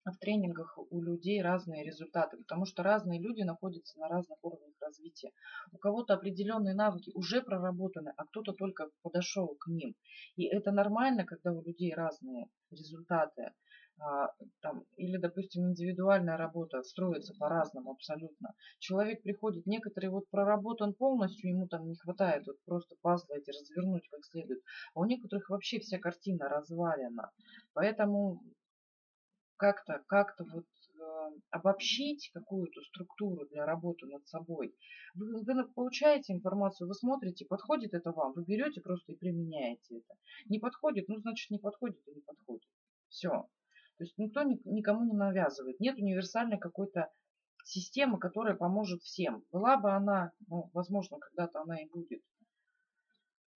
[0.05, 5.31] в тренингах у людей разные результаты, потому что разные люди находятся на разных уровнях развития.
[5.73, 9.95] У кого-то определенные навыки уже проработаны, а кто-то только подошел к ним.
[10.37, 13.53] И это нормально, когда у людей разные результаты.
[14.01, 14.29] А,
[14.61, 18.55] там, или, допустим, индивидуальная работа строится по-разному абсолютно.
[18.81, 24.09] Человек приходит, некоторые вот проработан полностью, ему там не хватает вот просто пазлы эти развернуть
[24.11, 24.63] как следует,
[24.95, 27.31] а у некоторых вообще вся картина развалена.
[27.73, 28.43] Поэтому
[29.57, 30.67] как-то как вот
[30.99, 34.75] э, обобщить какую-то структуру для работы над собой.
[35.15, 40.15] Вы, вы получаете информацию, вы смотрите, подходит это вам, вы берете просто и применяете это.
[40.47, 42.69] Не подходит, ну значит не подходит и не подходит.
[43.09, 43.49] Все.
[43.99, 45.79] То есть никто никому не навязывает.
[45.81, 47.11] Нет универсальной какой-то
[47.65, 49.45] системы, которая поможет всем.
[49.53, 52.23] Была бы она, ну, возможно, когда-то она и будет.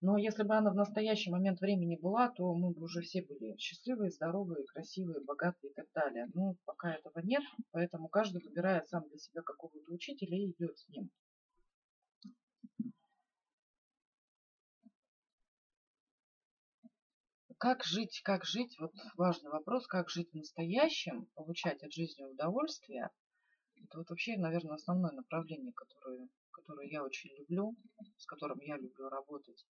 [0.01, 3.57] Но если бы она в настоящий момент времени была, то мы бы уже все были
[3.57, 6.27] счастливые, здоровые, красивые, богатые и так далее.
[6.33, 10.87] Но пока этого нет, поэтому каждый выбирает сам для себя какого-то учителя и идет с
[10.87, 11.09] ним.
[17.59, 23.09] Как жить, как жить, вот важный вопрос, как жить в настоящем, получать от жизни удовольствие.
[23.83, 27.75] Это вот вообще, наверное, основное направление, которое, которое я очень люблю,
[28.15, 29.65] с которым я люблю работать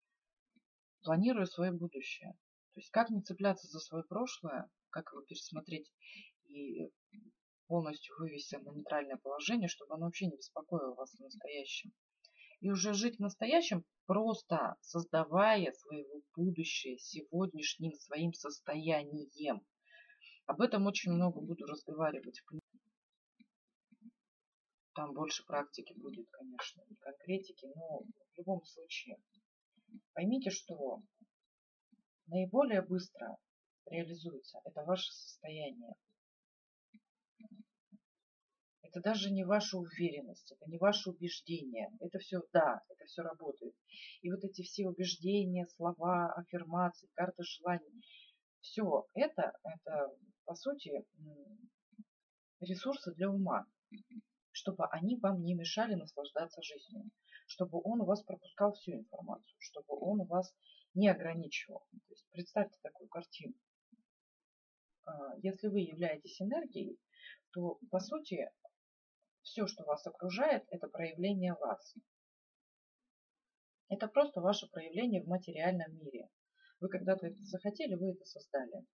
[1.02, 2.34] планируя свое будущее.
[2.76, 5.92] То есть как не цепляться за свое прошлое, как его пересмотреть
[6.46, 6.92] и
[7.66, 11.92] полностью вывести на нейтральное положение, чтобы оно вообще не беспокоило вас в настоящем.
[12.62, 19.62] И уже жить в настоящем, просто создавая своего будущее сегодняшним своим состоянием.
[20.46, 22.42] Об этом очень много буду разговаривать.
[24.94, 29.18] Там больше практики будет, конечно, и конкретики, но в любом случае
[30.14, 31.02] Поймите, что
[32.28, 33.38] наиболее быстро
[33.86, 35.96] реализуется это ваше состояние.
[38.90, 41.90] Это даже не ваша уверенность, это не ваше убеждение.
[42.00, 43.76] Это все, да, это все работает.
[44.22, 48.04] И вот эти все убеждения, слова, аффирмации, карты желаний,
[48.62, 51.06] все это, это по сути
[52.62, 53.68] ресурсы для ума,
[54.52, 57.12] чтобы они вам не мешали наслаждаться жизнью
[57.50, 60.54] чтобы он у вас пропускал всю информацию, чтобы он у вас
[60.94, 61.84] не ограничивал.
[61.92, 63.56] То есть представьте такую картину.
[65.06, 67.00] А, если вы являетесь энергией,
[67.52, 68.48] то по сути
[69.50, 71.96] все, что вас окружает, это проявление вас.
[73.90, 76.30] Это просто ваше проявление в материальном мире.
[76.80, 78.86] Вы когда-то это захотели, вы это создали.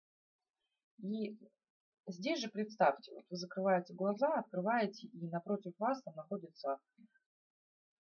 [0.99, 1.37] И
[2.07, 6.79] здесь же представьте, вот вы закрываете глаза, открываете, и напротив вас там находится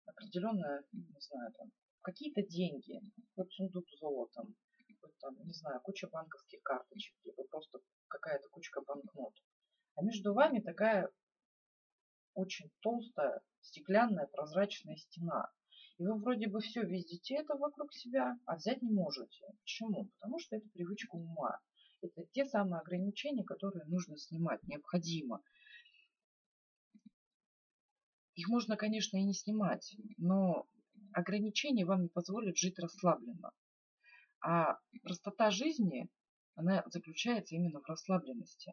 [0.07, 1.71] определенная, не знаю, там,
[2.03, 3.01] какие-то деньги,
[3.37, 4.57] хоть сундук с золотом,
[5.01, 9.35] хоть там, не знаю, куча банковских карточек, либо просто какая-то кучка банкнот.
[9.95, 11.09] А между вами такая
[12.35, 15.51] очень толстая, стеклянная, прозрачная стена.
[15.99, 19.45] И вы вроде бы все видите это вокруг себя, а взять не можете.
[19.61, 20.07] Почему?
[20.19, 21.59] Потому что это привычка ума.
[22.03, 25.43] Это те самые ограничения, которые нужно снимать, необходимо.
[28.35, 30.67] Их можно, конечно, и не снимать, но
[31.13, 33.51] ограничения вам не позволят жить расслабленно.
[34.43, 36.09] А простота жизни,
[36.55, 38.73] она заключается именно в расслабленности,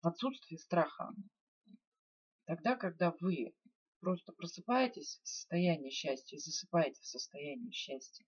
[0.00, 1.10] в отсутствии страха.
[2.52, 3.54] Тогда, когда вы
[4.00, 8.26] просто просыпаетесь в состоянии счастья и засыпаете в состоянии счастья,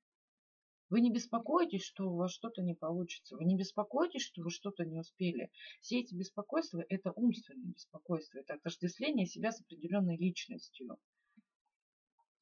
[0.88, 3.36] вы не беспокоитесь, что у вас что-то не получится.
[3.36, 5.50] Вы не беспокоитесь, что вы что-то не успели.
[5.82, 8.38] Все эти беспокойства– это умственные беспокойства.
[8.38, 10.96] Это отождествление себя с определенной личностью.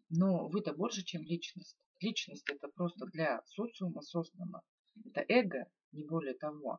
[0.09, 1.77] Но вы-то больше, чем личность.
[1.99, 4.62] Личность– это просто для социума создано.
[5.05, 6.79] Это эго, не более того.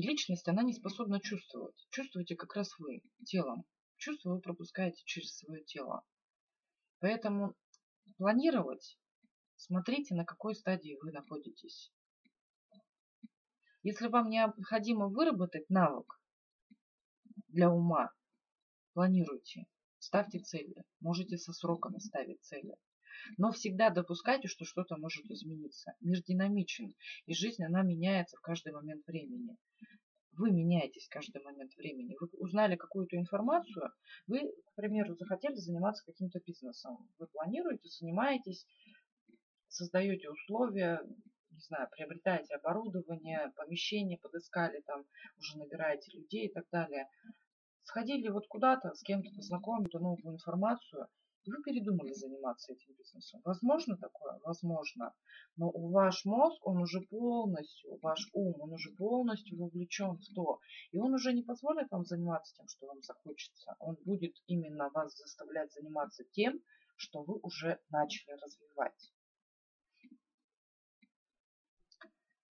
[0.00, 1.76] И личность, она не способна чувствовать.
[1.90, 3.66] Чувствуете как раз вы телом.
[3.98, 6.02] Чувство вы пропускаете через свое тело.
[7.00, 7.54] Поэтому
[8.16, 8.98] планировать,
[9.56, 11.92] смотрите, на какой стадии вы находитесь.
[13.82, 16.18] Если вам необходимо выработать навык
[17.48, 18.10] для ума,
[18.94, 19.66] планируйте,
[19.98, 20.82] ставьте цели.
[21.00, 22.74] Можете со сроками ставить цели.
[23.38, 25.94] Но всегда допускайте, что что-то может измениться.
[26.00, 26.94] Мир динамичен,
[27.26, 29.56] и жизнь, она меняется в каждый момент времени
[30.40, 32.16] вы меняетесь каждый момент времени.
[32.18, 33.92] Вы узнали какую-то информацию,
[34.26, 36.96] вы, к примеру, захотели заниматься каким-то бизнесом.
[37.18, 38.66] Вы планируете, занимаетесь,
[39.68, 41.00] создаете условия,
[41.50, 45.04] не знаю, приобретаете оборудование, помещение, подыскали там,
[45.36, 47.06] уже набираете людей и так далее.
[47.82, 51.06] Сходили вот куда-то, с кем-то познакомить, новую информацию–
[51.46, 53.40] вы передумали заниматься этим бизнесом.
[53.44, 54.38] Возможно такое?
[54.44, 55.14] Возможно.
[55.56, 60.60] Но у ваш мозг, он уже полностью, ваш ум, он уже полностью вовлечен в то.
[60.92, 63.76] И он уже не позволит вам заниматься тем, что вам захочется.
[63.78, 66.60] Он будет именно вас заставлять заниматься тем,
[66.96, 69.12] что вы уже начали развивать.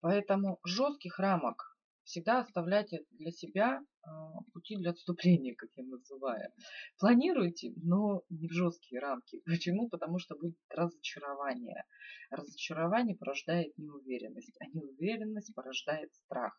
[0.01, 1.74] Поэтому жестких рамок
[2.06, 6.51] всегда оставляйте для себя а, пути для отступления, как я называю.
[6.99, 9.41] Планируйте, но не в жесткие рамки.
[9.45, 9.89] Почему?
[9.89, 11.84] Потому что будет разочарование.
[12.30, 16.58] Разочарование порождает неуверенность, а неуверенность порождает страх.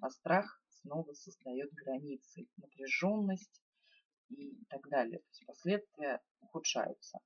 [0.00, 3.62] А страх снова создает границы, напряженность
[4.30, 5.18] и так далее.
[5.18, 7.18] То есть последствия ухудшаются,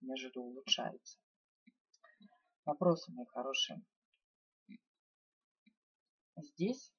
[0.00, 1.18] нежели улучшаются.
[2.64, 3.82] Вопросы, мои хорошие.
[6.36, 6.92] Здесь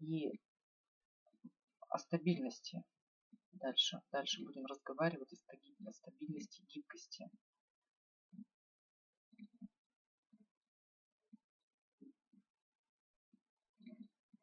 [0.00, 0.40] и
[1.88, 2.82] о стабильности.
[3.52, 7.30] Дальше, дальше будем разговаривать о стабильности, гибкости.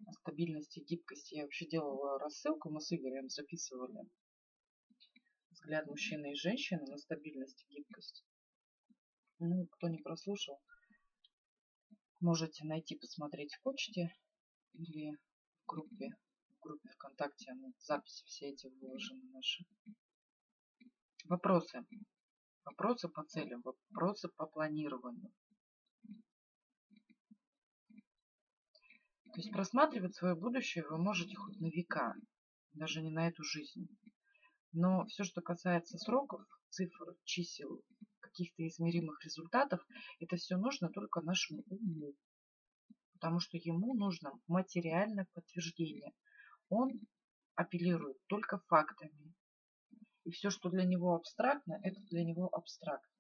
[0.05, 1.35] О стабильности, гибкости.
[1.35, 4.07] Я вообще делала рассылку, мы с Игорем записывали
[5.51, 8.23] взгляд мужчины и женщины на стабильность и гибкость.
[9.39, 10.61] Ну, кто не прослушал,
[12.19, 14.13] можете найти, посмотреть в почте
[14.73, 15.17] или
[15.67, 16.09] группе,
[16.49, 17.53] в группе ВКонтакте.
[17.53, 19.65] Ну, записи все эти выложены наши.
[21.25, 21.85] Вопросы.
[22.65, 25.31] Вопросы по целям, вопросы по планированию.
[29.33, 32.15] То есть просматривать свое будущее вы можете хоть на века,
[32.73, 33.87] даже не на эту жизнь.
[34.71, 37.83] Но все, что касается сроков, цифр, чисел,
[38.19, 39.85] каких-то измеримых результатов,
[40.19, 42.15] это все нужно только нашему уму.
[43.19, 46.13] Потому что ему нужно материальное подтверждение.
[46.69, 46.91] Он
[47.55, 49.33] апеллирует только фактами.
[50.23, 53.16] И все, что для него абстрактно, это для него абстрактно.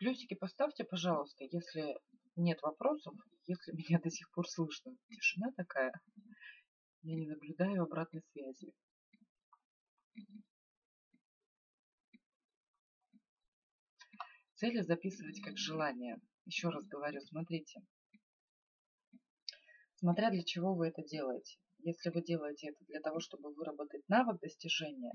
[0.00, 1.94] Плюсики поставьте, пожалуйста, если
[2.34, 4.96] нет вопросов, если меня до сих пор слышно.
[5.10, 5.92] Тишина такая.
[7.02, 8.72] Я не наблюдаю обратной связи.
[14.54, 16.16] Цели записывать как желание.
[16.46, 17.82] Еще раз говорю, смотрите.
[19.96, 21.58] Смотря для чего вы это делаете.
[21.80, 25.12] Если вы делаете это для того, чтобы выработать навык достижения,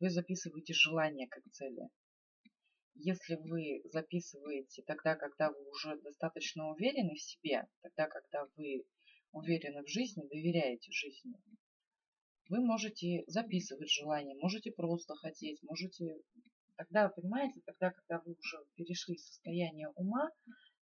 [0.00, 1.90] вы записываете желание как цели.
[2.94, 8.84] Если вы записываете тогда, когда вы уже достаточно уверены в себе, тогда, когда вы
[9.32, 11.34] уверены в жизни, доверяете жизни,
[12.48, 16.20] вы можете записывать желания, можете просто хотеть, можете...
[16.76, 20.30] Тогда, понимаете, тогда, когда вы уже перешли в состояние ума,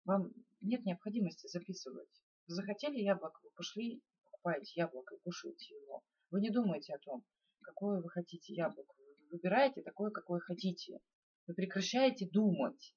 [0.05, 2.09] вам нет необходимости записывать.
[2.47, 6.03] Захотели яблоко, вы пошли, покупаете яблоко и кушаете его.
[6.31, 7.25] Вы не думаете о том,
[7.61, 8.95] какое вы хотите яблоко.
[8.97, 11.01] Вы выбираете такое, какое хотите.
[11.49, 12.95] Вы прекращаете думать.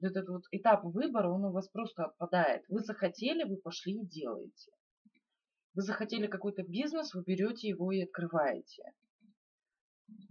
[0.00, 2.64] Вот этот вот этап выбора, он у вас просто отпадает.
[2.68, 4.72] Вы захотели, вы пошли и делаете.
[5.74, 8.94] Вы захотели какой-то бизнес, вы берете его и открываете.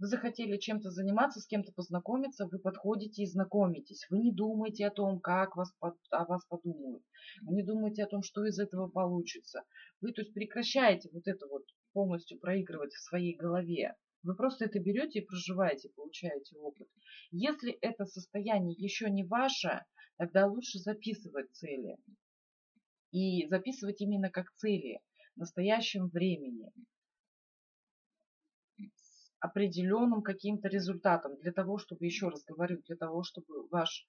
[0.00, 4.06] Вы захотели чем-то заниматься, с кем-то познакомиться, вы подходите и знакомитесь.
[4.10, 7.04] Вы не думаете о том, как вас, о вас подумают.
[7.42, 9.62] Вы не думаете о том, что из этого получится.
[10.00, 13.94] Вы то есть прекращаете вот это вот полностью проигрывать в своей голове.
[14.22, 16.88] Вы просто это берете и проживаете, получаете опыт.
[17.32, 19.84] Если это состояние еще не ваше,
[20.16, 21.96] тогда лучше записывать цели.
[23.10, 25.00] И записывать именно как цели
[25.34, 26.72] в настоящем времени.
[28.78, 31.36] С определенным каким-то результатом.
[31.40, 34.06] Для того, чтобы, еще раз говорю, для того, чтобы ваш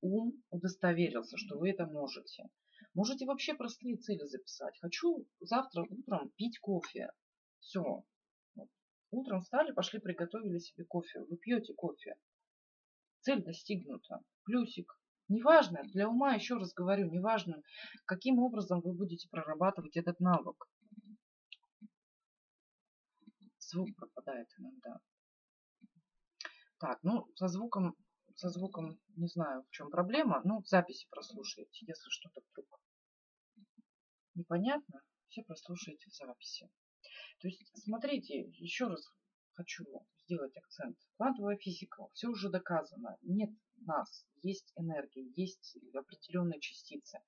[0.00, 2.48] ум удостоверился, что вы это можете.
[2.94, 4.78] Можете вообще простые цели записать.
[4.80, 7.10] Хочу завтра утром пить кофе.
[7.60, 8.04] Все.
[9.10, 11.20] Утром встали, пошли, приготовили себе кофе.
[11.20, 12.16] Вы пьете кофе.
[13.20, 14.22] Цель достигнута.
[14.44, 14.98] Плюсик.
[15.28, 17.62] Неважно, для ума, еще раз говорю, неважно,
[18.06, 20.66] каким образом вы будете прорабатывать этот навык.
[23.58, 25.00] Звук пропадает иногда.
[26.78, 27.94] Так, ну, со звуком,
[28.34, 30.40] со звуком не знаю, в чем проблема.
[30.44, 32.80] Ну, записи прослушайте, если что-то вдруг
[34.34, 36.70] непонятно, все прослушайте в записи.
[37.40, 39.08] То есть, смотрите, еще раз
[39.54, 39.84] хочу
[40.24, 40.96] сделать акцент.
[41.16, 43.16] Квантовая физика, все уже доказано.
[43.22, 43.50] Нет
[43.86, 47.18] нас, есть энергия, есть определенные частицы.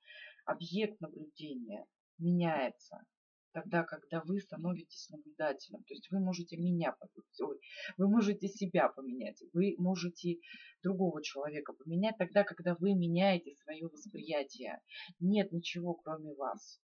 [0.45, 1.87] Объект наблюдения
[2.19, 3.05] меняется
[3.53, 5.83] тогда, когда вы становитесь наблюдателем.
[5.85, 6.97] То есть вы можете меня
[7.41, 7.61] ой,
[7.97, 10.39] вы можете себя поменять, вы можете
[10.83, 14.81] другого человека поменять тогда, когда вы меняете свое восприятие.
[15.19, 16.81] Нет ничего, кроме вас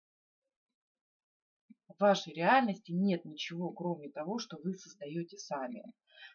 [1.96, 5.82] в вашей реальности нет ничего, кроме того, что вы создаете сами.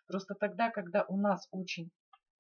[0.08, 1.92] Просто тогда, когда у нас очень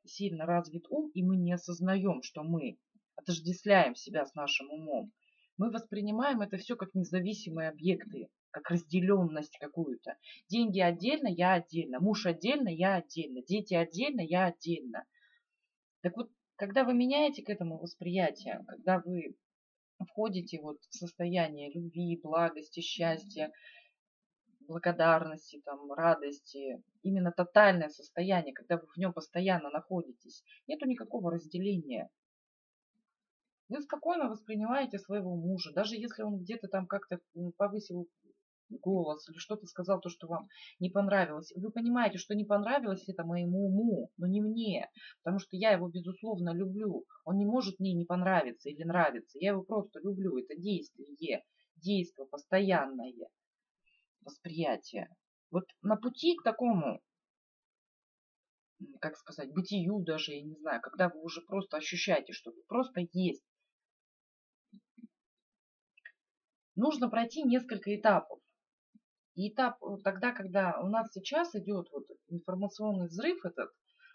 [0.05, 2.77] сильно развит ум, и мы не осознаем, что мы
[3.15, 5.11] отождествляем себя с нашим умом,
[5.57, 10.17] мы воспринимаем это все как независимые объекты, как разделенность какую-то.
[10.49, 11.99] Деньги отдельно, я отдельно.
[11.99, 13.43] Муж отдельно, я отдельно.
[13.43, 15.05] Дети отдельно, я отдельно.
[16.01, 19.35] Так вот, когда вы меняете к этому восприятие, когда вы
[20.05, 23.51] входите вот в состояние любви, благости, счастья,
[24.67, 32.09] благодарности, там, радости, именно тотальное состояние, когда вы в нем постоянно находитесь, нету никакого разделения.
[33.69, 37.19] Вы спокойно воспринимаете своего мужа, даже если он где-то там как-то
[37.57, 38.07] повысил
[38.79, 40.47] голос или что-то сказал, то, что вам
[40.79, 41.51] не понравилось.
[41.55, 44.89] Вы понимаете, что не понравилось это моему уму, но не мне,
[45.23, 47.05] потому что я его, безусловно, люблю.
[47.25, 49.37] Он не может мне не понравиться или нравиться.
[49.39, 50.37] Я его просто люблю.
[50.37, 51.43] Это действие,
[51.75, 53.13] действие постоянное
[54.23, 55.09] восприятие.
[55.49, 57.01] Вот на пути к такому,
[58.99, 63.01] как сказать, бытию даже, я не знаю, когда вы уже просто ощущаете, что вы просто
[63.11, 63.43] есть,
[66.75, 68.40] нужно пройти несколько этапов.
[69.35, 73.71] И этап э, тогда, когда у нас сейчас идет вот информационный взрыв этот,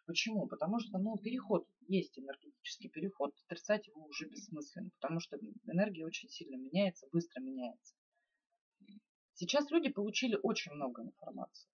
[0.07, 0.47] почему?
[0.47, 6.29] Потому что, ну, переход, есть энергетический переход, отрицать его уже бессмысленно, потому что энергия очень
[6.29, 7.95] сильно меняется, быстро меняется.
[9.35, 11.71] Сейчас люди получили очень много информации.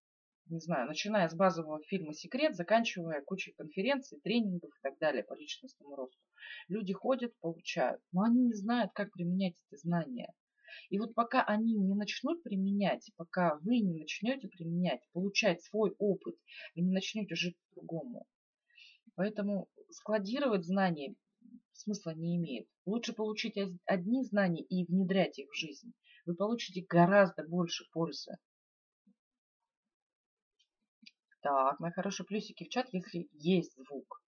[0.46, 5.34] Не знаю, начиная с базового фильма «Секрет», заканчивая кучей конференций, тренингов и так далее по
[5.34, 6.20] личностному росту.
[6.68, 10.32] Люди ходят, получают, но они не знают, как применять эти знания.
[10.90, 16.36] И вот пока они не начнут применять, пока вы не начнете применять, получать свой опыт,
[16.74, 18.26] вы не начнете жить по-другому.
[19.14, 21.14] Поэтому складировать знания
[21.72, 22.68] смысла не имеет.
[22.86, 25.92] Лучше получить одни знания и внедрять их в жизнь.
[26.24, 28.36] Вы получите гораздо больше пользы.
[31.40, 34.22] Так, мои хорошие плюсики в чат, если есть звук.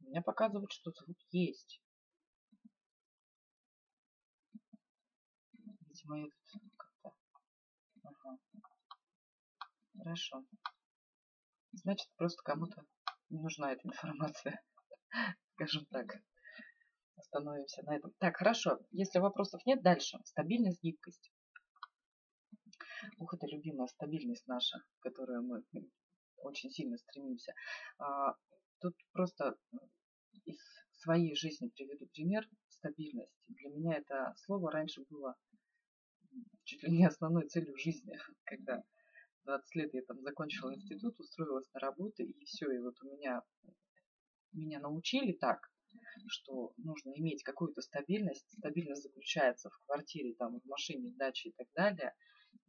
[0.00, 1.82] Меня показывают, что звук есть.
[6.08, 7.12] Видимо, я тут как-то...
[8.02, 8.38] Ага.
[9.98, 10.44] Хорошо.
[11.72, 12.82] Значит, просто кому-то
[13.28, 14.62] не нужна эта информация.
[15.54, 16.06] Скажем так.
[17.16, 18.12] Остановимся на этом.
[18.18, 18.78] Так, хорошо.
[18.90, 20.18] Если вопросов нет, дальше.
[20.24, 21.30] Стабильность, гибкость.
[23.18, 25.62] Ух, это любимая стабильность наша, к которой мы
[26.38, 27.52] очень сильно стремимся.
[27.98, 28.34] А,
[28.80, 29.56] тут просто
[30.44, 30.58] из
[30.92, 33.44] своей жизни приведу пример стабильности.
[33.48, 35.36] Для меня это слово раньше было
[36.64, 38.82] чуть ли не основной целью жизни, когда
[39.44, 43.42] 20 лет я там закончила институт, устроилась на работу, и все, и вот у меня
[44.52, 45.60] меня научили так,
[46.26, 48.50] что нужно иметь какую-то стабильность.
[48.58, 52.14] Стабильность заключается в квартире, там, в машине, даче и так далее.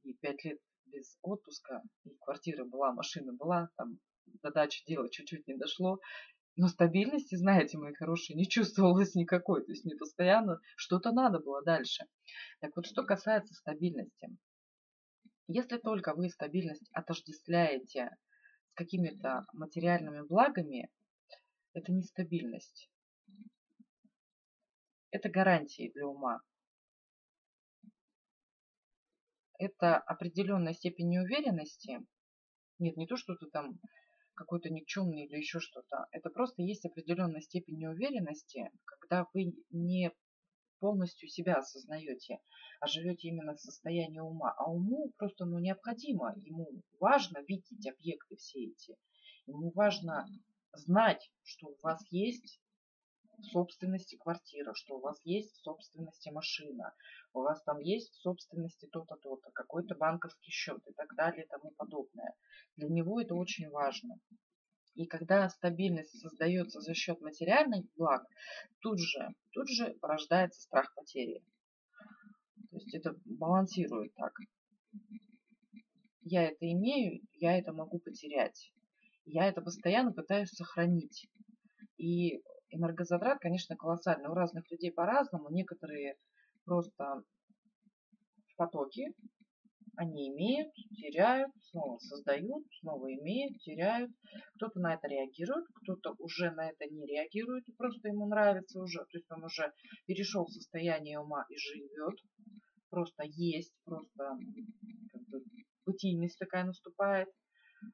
[0.04, 5.48] И пять лет без отпуска, и квартира была, машина была, там, до дачи дело чуть-чуть
[5.48, 6.00] не дошло.
[6.60, 9.64] Но стабильности, знаете, мои хорошие, не чувствовалось никакой.
[9.64, 12.04] То есть мне постоянно что-то надо было дальше.
[12.60, 14.36] Так вот, что касается стабильности.
[15.48, 18.10] Если только вы стабильность отождествляете
[18.72, 20.92] с какими-то материальными благами,
[21.74, 22.92] это нестабильность.
[25.12, 26.42] Это гарантии для ума.
[29.60, 32.06] Это определенная степень неуверенности.
[32.80, 33.80] Нет, не то, что ты там
[34.40, 36.08] какой-то никчемный или еще что-то.
[36.12, 40.14] Это просто есть определенная степень неуверенности, когда вы не
[40.80, 42.40] полностью себя осознаете,
[42.80, 44.56] а живете именно в состоянии ума.
[44.58, 46.70] А уму просто ну, необходимо, ему
[47.02, 48.96] важно видеть объекты все эти.
[49.46, 50.26] Ему важно
[50.72, 52.62] знать, что у вас есть
[53.40, 56.94] в собственности квартира, что у вас есть в собственности машина,
[57.34, 61.48] у вас там есть в собственности то-то, то-то, какой-то банковский счет и так далее и
[61.48, 62.36] тому подобное.
[62.76, 64.20] Для него это очень важно.
[64.96, 68.26] И когда стабильность создается за счет материальных благ,
[68.82, 71.42] тут же, тут же порождается страх потери.
[72.72, 74.34] То есть это балансирует так.
[76.22, 78.74] Я это имею, я это могу потерять.
[79.26, 81.30] Я это постоянно пытаюсь сохранить.
[81.98, 82.42] И
[82.72, 84.30] энергозатрат, конечно, колоссальный.
[84.30, 85.50] У разных людей по-разному.
[85.50, 86.16] Некоторые
[86.66, 87.24] просто
[88.48, 89.14] в потоке,
[89.96, 94.12] они имеют, теряют, снова создают, снова имеют, теряют.
[94.56, 99.18] Кто-то на это реагирует, кто-то уже на это не реагирует, просто ему нравится уже, то
[99.18, 99.74] есть он уже
[100.06, 102.16] перешел в состояние ума и живет,
[102.90, 104.38] просто есть, просто
[105.12, 105.44] как бы,
[105.86, 107.28] бытийность такая наступает.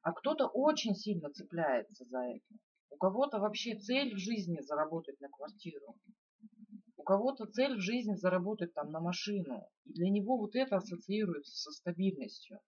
[0.02, 2.65] А кто-то очень сильно цепляется за это.
[2.90, 5.96] У кого-то вообще цель в жизни заработать на квартиру.
[6.96, 9.68] У кого-то цель в жизни заработать там на машину.
[9.84, 12.60] И для него вот это ассоциируется со стабильностью.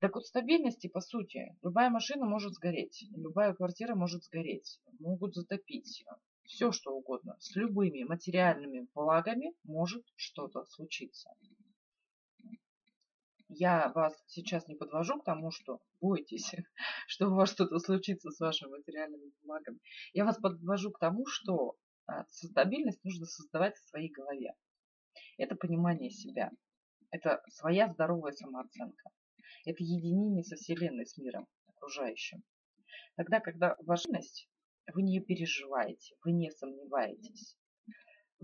[0.00, 6.04] Так вот, стабильности, по сути, любая машина может сгореть, любая квартира может сгореть, могут затопить,
[6.44, 7.36] все что угодно.
[7.38, 11.30] С любыми материальными благами может что-то случиться.
[13.48, 16.54] Я вас сейчас не подвожу к тому, что бойтесь,
[17.06, 19.80] что у вас что-то случится с вашим материальным благом.
[20.12, 21.76] Я вас подвожу к тому, что
[22.06, 24.54] а, стабильность нужно создавать в своей голове.
[25.36, 26.50] Это понимание себя.
[27.10, 29.10] Это своя здоровая самооценка.
[29.66, 32.42] Это единение со Вселенной, с миром окружающим.
[33.16, 34.48] Тогда, когда жизнь,
[34.92, 37.56] вы не переживаете, вы не сомневаетесь.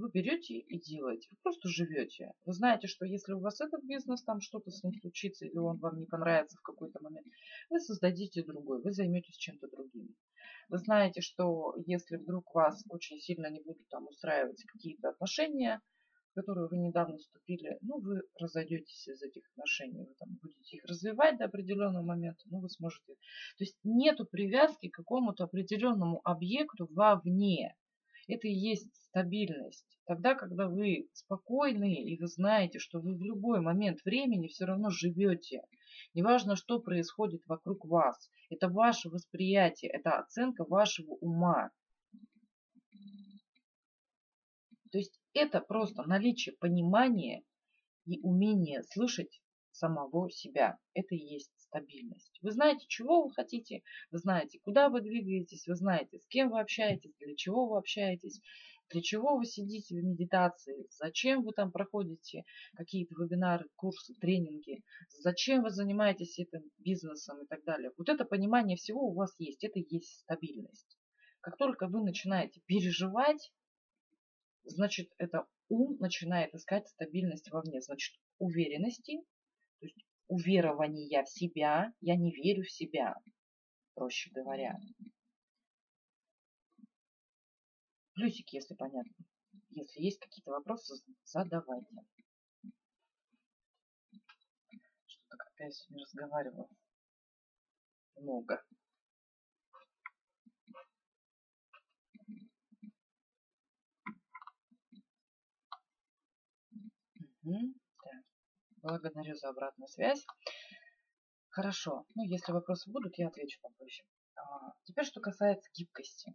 [0.01, 1.29] Вы берете и делаете.
[1.31, 2.33] Вы просто живете.
[2.45, 5.79] Вы знаете, что если у вас этот бизнес, там что-то с ним случится, или он
[5.79, 7.27] вам не понравится в какой-то момент,
[7.69, 10.17] вы создадите другой, вы займетесь чем-то другим.
[10.69, 15.81] Вы знаете, что если вдруг вас очень сильно не будут там устраивать какие-то отношения,
[16.31, 20.85] в которые вы недавно вступили, ну, вы разойдетесь из этих отношений, вы там будете их
[20.85, 23.15] развивать до определенного момента, ну, вы сможете.
[23.59, 27.75] То есть нету привязки к какому-то определенному объекту вовне.
[28.31, 29.99] Это и есть стабильность.
[30.07, 34.89] Тогда, когда вы спокойны и вы знаете, что вы в любой момент времени все равно
[34.91, 35.63] живете.
[36.15, 38.31] Неважно, что происходит вокруг вас.
[38.49, 41.73] Это ваше восприятие, это оценка вашего ума.
[44.93, 47.43] То есть это просто наличие понимания
[48.07, 50.79] и умение слышать самого себя.
[50.95, 52.39] Это и есть стабильность.
[52.43, 56.61] Вы знаете, чего вы хотите, вы знаете, куда вы двигаетесь, вы знаете, с кем вы
[56.61, 58.41] общаетесь, для чего вы общаетесь,
[58.91, 62.45] для чего вы сидите в медитации, зачем вы там проходите
[62.75, 64.83] какие-то вебинары, курсы, тренинги,
[65.21, 67.93] зачем вы занимаетесь этим бизнесом и так далее.
[67.97, 70.99] Вот это понимание всего у вас есть, это и есть стабильность.
[71.41, 73.53] Как только вы начинаете переживать,
[74.65, 79.21] значит, это ум начинает искать стабильность вовне, значит, уверенности,
[80.31, 83.17] уверования в себя, я не верю в себя,
[83.95, 84.79] проще говоря.
[88.15, 89.13] Плюсики, если понятно.
[89.71, 91.97] Если есть какие-то вопросы, задавайте.
[95.07, 96.69] Что-то как-то я сегодня разговаривала
[98.17, 98.63] много.
[107.43, 107.80] Угу.
[108.83, 110.25] Благодарю за обратную связь.
[111.51, 112.07] Хорошо.
[112.15, 114.05] Ну, если вопросы будут, я отвечу попозже.
[114.37, 116.35] А, теперь, что касается гибкости.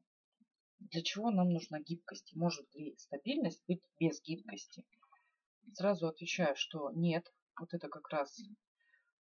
[0.80, 2.36] Для чего нам нужна гибкость?
[2.36, 4.86] Может ли стабильность быть без гибкости?
[5.74, 7.26] Сразу отвечаю, что нет.
[7.60, 8.40] Вот это как раз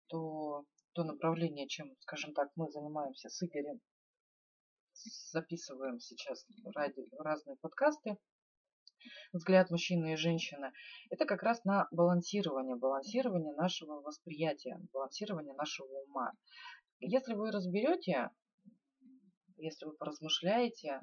[0.09, 3.81] то, то направление, чем, скажем так, мы занимаемся с Игорем.
[5.31, 8.19] Записываем сейчас ради, разные подкасты
[9.32, 10.72] взгляд мужчины и женщины,
[11.11, 16.32] это как раз на балансирование, балансирование нашего восприятия, балансирование нашего ума.
[17.00, 18.30] Если вы разберете,
[19.57, 21.00] если вы поразмышляете,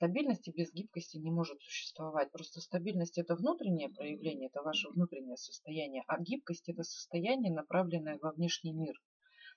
[0.00, 2.32] стабильности без гибкости не может существовать.
[2.32, 8.32] Просто стабильность это внутреннее проявление, это ваше внутреннее состояние, а гибкость это состояние, направленное во
[8.32, 8.94] внешний мир.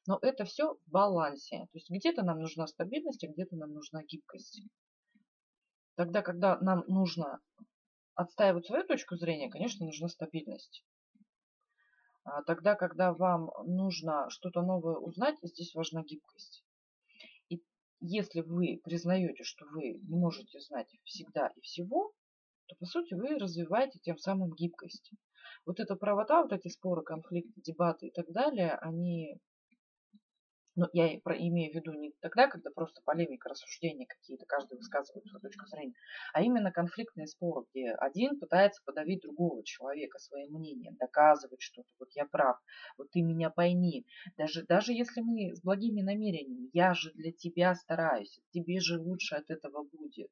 [0.05, 1.59] Но это все в балансе.
[1.71, 4.63] То есть где-то нам нужна стабильность, а где-то нам нужна гибкость.
[5.95, 7.39] Тогда, когда нам нужно
[8.15, 10.83] отстаивать свою точку зрения, конечно, нужна стабильность.
[12.23, 16.63] А тогда, когда вам нужно что-то новое узнать, здесь важна гибкость.
[17.49, 17.61] И
[17.99, 22.13] если вы признаете, что вы не можете знать всегда и всего,
[22.67, 25.11] то, по сути, вы развиваете тем самым гибкость.
[25.65, 29.39] Вот эта правота, вот эти споры, конфликты, дебаты и так далее, они
[30.75, 35.25] но я про, имею в виду не тогда, когда просто полемика, рассуждения какие-то, каждый высказывает
[35.27, 35.93] свою точку зрения,
[36.33, 41.89] а именно конфликтные споры, где один пытается подавить другого человека своим мнением, доказывать что-то.
[41.99, 42.57] Вот я прав,
[42.97, 44.05] вот ты меня пойми.
[44.37, 49.35] Даже, даже если мы с благими намерениями, я же для тебя стараюсь, тебе же лучше
[49.35, 50.29] от этого будет.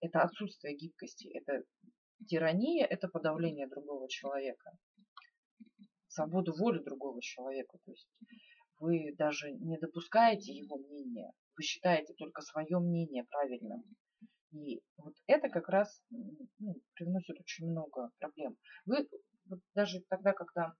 [0.00, 1.64] Это отсутствие гибкости, это
[2.26, 4.72] тирания, это подавление другого человека.
[6.08, 7.78] Свободу воли другого человека.
[7.84, 8.08] То есть
[8.78, 13.84] вы даже не допускаете его мнения, вы считаете только свое мнение правильным.
[14.52, 18.56] И вот это как раз ну, привносит очень много проблем.
[18.86, 19.08] Вы
[19.46, 20.74] вот даже тогда, когда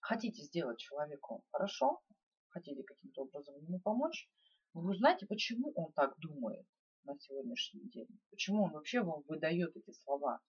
[0.00, 2.00] хотите сделать человеку хорошо,
[2.48, 4.28] хотите каким-то образом ему помочь,
[4.74, 6.66] вы узнаете, почему он так думает
[7.04, 8.20] на сегодняшний день.
[8.30, 10.40] Почему он вообще вам выдает эти слова.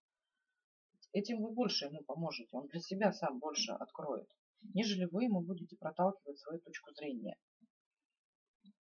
[1.12, 2.50] Этим вы больше ему поможете.
[2.56, 4.30] Он для себя сам больше откроет
[4.74, 7.36] нежели вы ему будете проталкивать свою точку зрения,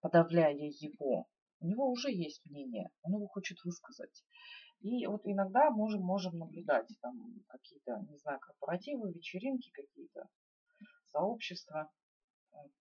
[0.01, 1.27] подавляя его.
[1.61, 4.23] У него уже есть мнение, он его хочет высказать.
[4.81, 7.15] И вот иногда можем, можем наблюдать там
[7.47, 10.29] какие-то, не знаю, корпоративы, вечеринки какие-то,
[11.11, 11.91] сообщества,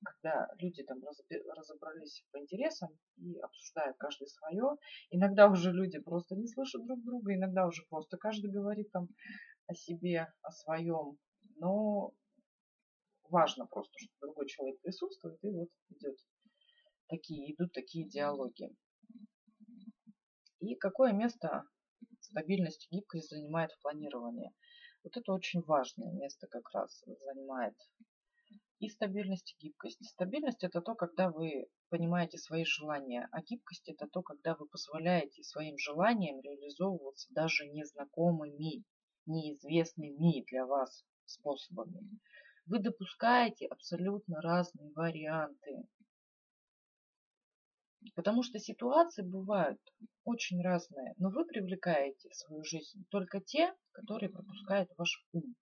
[0.05, 0.99] когда люди там
[1.57, 4.76] разобрались по интересам и обсуждают каждый свое.
[5.11, 9.09] Иногда уже люди просто не слышат друг друга, иногда уже просто каждый говорит там
[9.66, 11.18] о себе, о своем.
[11.57, 12.12] Но
[13.31, 16.16] важно просто, что другой человек присутствует, и вот идет
[17.09, 18.70] такие, идут такие диалоги.
[20.61, 21.64] И какое место
[22.20, 24.53] стабильность гибкость занимает в планировании?
[25.05, 27.74] Вот это очень важное место как раз занимает
[28.81, 30.05] и стабильность, и гибкость.
[30.09, 35.43] Стабильность это то, когда вы понимаете свои желания, а гибкость это то, когда вы позволяете
[35.43, 38.85] своим желаниям реализовываться даже незнакомыми,
[39.26, 42.09] неизвестными для вас способами.
[42.69, 45.89] Вы допускаете абсолютно разные варианты.
[48.14, 49.81] Потому что ситуации бывают
[50.25, 55.55] очень разные, но вы привлекаете в свою жизнь только те, которые пропускают ваш ум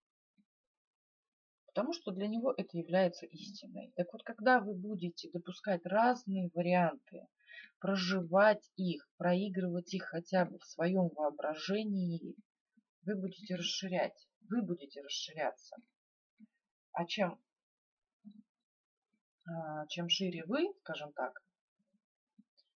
[1.77, 3.93] потому что для него это является истиной.
[3.97, 7.29] Так вот, когда вы будете допускать разные варианты,
[7.81, 12.35] проживать их, проигрывать их хотя бы в своем воображении,
[13.03, 15.77] вы будете расширять, вы будете расширяться.
[16.99, 17.39] А чем,
[19.47, 21.43] а, чем шире вы, скажем так,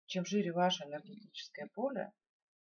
[0.07, 2.11] чем шире ваше энергетическое поле,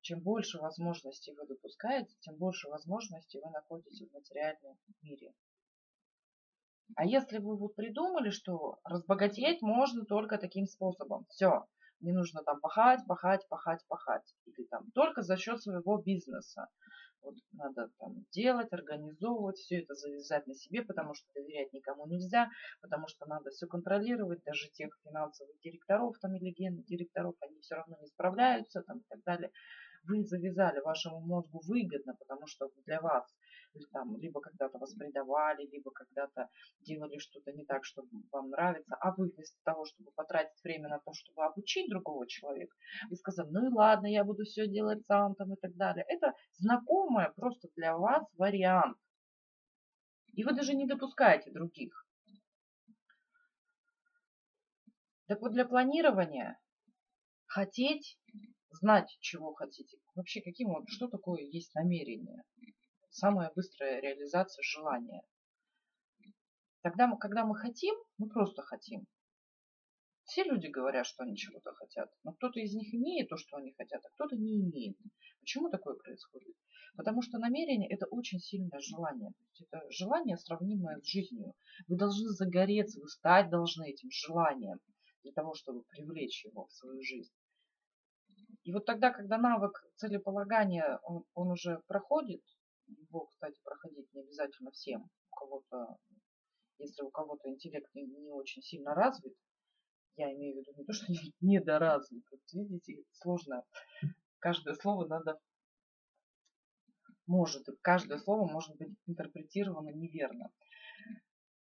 [0.02, 5.36] чем больше возможностей вы допускаете, тем больше возможностей вы находите в материальном мире.
[6.96, 11.68] А если вы вот придумали, что разбогатеть можно только таким способом, все,
[12.00, 16.68] не нужно там пахать, пахать, пахать, пахать, или там только за счет своего бизнеса.
[17.22, 22.50] Вот надо там делать, организовывать, все это завязать на себе, потому что доверять никому нельзя,
[22.82, 27.76] потому что надо все контролировать, даже тех финансовых директоров там или генных директоров, они все
[27.76, 29.52] равно не справляются там и так далее.
[30.04, 33.26] Вы завязали вашему мозгу выгодно, потому что для вас
[33.92, 36.50] там, либо когда-то вас предавали, либо когда-то
[36.82, 41.00] делали что-то не так, что вам нравится, а вы вместо того, чтобы потратить время на
[41.00, 42.76] то, чтобы обучить другого человека,
[43.10, 46.06] вы сказали, ну и ладно, я буду все делать сам там и так далее.
[46.08, 48.98] Это знакомое просто для вас вариант.
[50.34, 52.06] И вы даже не допускаете других.
[55.28, 56.60] Так вот, для планирования
[57.48, 58.20] хотеть,
[58.70, 59.98] знать, чего хотите.
[60.14, 62.44] Вообще, каким вот, что такое есть намерение
[63.16, 65.24] самая быстрая реализация желания.
[66.82, 69.08] Тогда мы, когда мы хотим, мы просто хотим.
[70.26, 73.74] Все люди говорят, что они чего-то хотят, но кто-то из них имеет то, что они
[73.74, 74.98] хотят, а кто-то не имеет.
[75.40, 76.56] Почему такое происходит?
[76.98, 79.32] Потому что намерение– это очень сильное желание.
[79.60, 81.54] Это желание, сравнимое с жизнью.
[81.88, 84.80] Вы должны загореться, вы стать должны этим желанием
[85.24, 87.34] для того, чтобы привлечь его в свою жизнь.
[88.64, 92.42] И вот тогда, когда навык целеполагания, он, он уже проходит,
[92.88, 95.10] его, кстати, проходить не обязательно всем.
[95.32, 95.98] У кого-то,
[96.78, 99.36] если у кого-то интеллект не, не очень сильно развит,
[100.18, 101.06] я имею в виду не то, что
[101.42, 102.24] недоразвит.
[102.32, 103.64] Вот видите, сложно.
[104.40, 105.40] Каждое слово надо
[107.28, 110.52] может, каждое слово может быть интерпретировано неверно.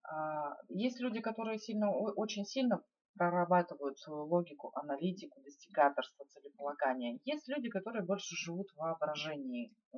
[0.03, 2.83] А, есть люди, которые сильно, очень сильно
[3.15, 7.19] прорабатывают свою логику, аналитику, достигаторство, целеполагание.
[7.25, 9.97] Есть люди, которые больше живут в воображении, э,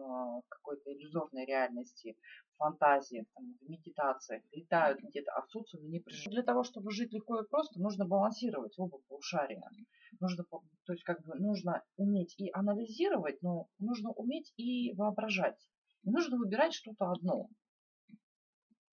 [0.50, 2.18] какой-то иллюзорной реальности,
[2.58, 6.34] фантазии, там, в медитациях, летают где-то, а социуме не приживают.
[6.34, 9.64] Для того, чтобы жить легко и просто, нужно балансировать оба полушария.
[10.20, 10.44] Нужно,
[10.86, 15.60] то есть как бы нужно уметь и анализировать, но нужно уметь и воображать.
[16.04, 17.50] И нужно выбирать что-то одно.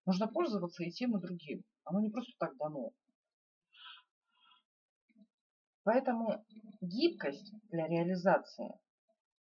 [0.06, 1.62] Нужно пользоваться и тем, и другим.
[1.84, 2.92] Оно не просто так дано.
[5.84, 6.44] Поэтому
[6.80, 8.78] гибкость для реализации,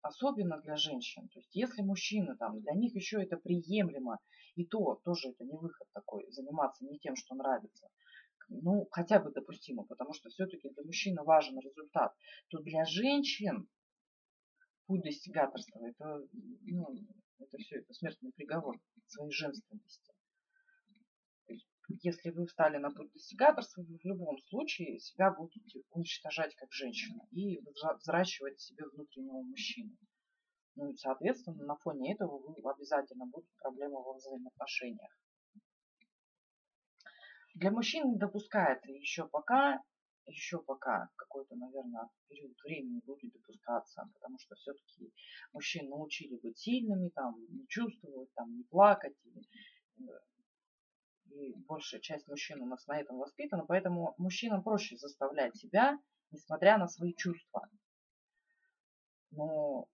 [0.01, 4.19] особенно для женщин, то есть если мужчины там, для них еще это приемлемо,
[4.55, 7.87] и то тоже это не выход такой, заниматься не тем, что нравится,
[8.49, 12.13] ну, хотя бы допустимо, потому что все-таки для мужчины важен результат,
[12.49, 13.69] то для женщин
[14.85, 16.27] путь достигаторства, это,
[16.63, 16.87] ну,
[17.39, 20.16] это все, это смертный приговор своей женственности
[21.87, 27.25] если вы встали на путь достигаторства, вы в любом случае себя будете уничтожать как женщина
[27.31, 27.61] и
[27.99, 29.95] взращивать себе внутреннего мужчину.
[30.75, 35.11] Ну и, соответственно, на фоне этого вы обязательно будут проблемы во взаимоотношениях.
[37.55, 39.81] Для мужчин не допускается еще пока,
[40.27, 45.11] еще пока какой-то, наверное, период времени будет допускаться, потому что все-таки
[45.53, 49.15] мужчин научили быть сильными, там, не чувствовать, там, не плакать,
[49.99, 50.03] э,
[51.31, 55.97] и большая часть мужчин у нас на этом воспитана, поэтому мужчинам проще заставлять себя,
[56.31, 57.69] несмотря на свои чувства.
[59.31, 59.87] Но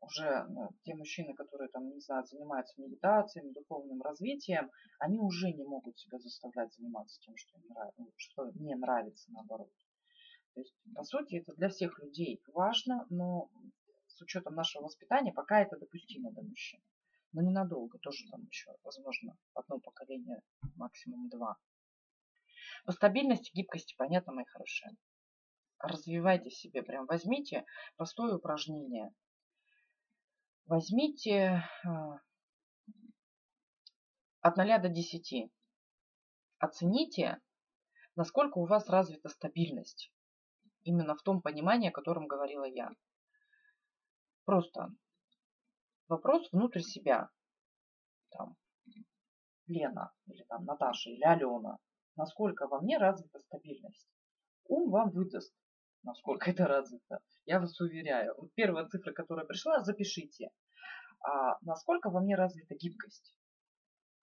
[0.00, 5.64] уже ну, те мужчины, которые там, не знаю, занимаются медитацией, духовным развитием, они уже не
[5.64, 9.70] могут себя заставлять заниматься тем, что, им нравится, ну, что не нравится, наоборот.
[10.54, 13.50] То есть, по сути, это для всех людей важно, но
[14.06, 16.80] с учетом нашего воспитания пока это допустимо для мужчин
[17.32, 20.40] но ненадолго, тоже там еще, возможно, одно поколение,
[20.76, 21.56] максимум два.
[22.84, 24.96] По стабильности, гибкости, понятно, мои хорошие.
[25.78, 27.64] Развивайте себе, прям возьмите
[27.96, 29.14] простое упражнение.
[30.66, 32.20] Возьмите а,
[34.40, 35.50] от 0 до 10.
[36.58, 37.40] оцените,
[38.16, 40.12] насколько у вас развита стабильность.
[40.82, 42.90] Именно в том понимании, о котором говорила я.
[44.44, 44.88] Просто
[46.08, 47.30] вопрос внутрь себя.
[48.30, 48.56] Там,
[49.66, 51.78] Лена, или там Наташа, или Алена.
[52.16, 54.06] Насколько во мне развита стабильность.
[54.64, 55.54] Ум вам выдаст,
[56.02, 57.20] насколько это развито.
[57.46, 58.34] Я вас уверяю.
[58.36, 60.50] Вот первая цифра, которая пришла, запишите.
[61.20, 63.34] А насколько во мне развита гибкость?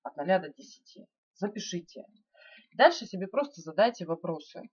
[0.03, 1.07] От 0 до 10.
[1.35, 2.05] Запишите.
[2.75, 4.69] Дальше себе просто задайте вопросы.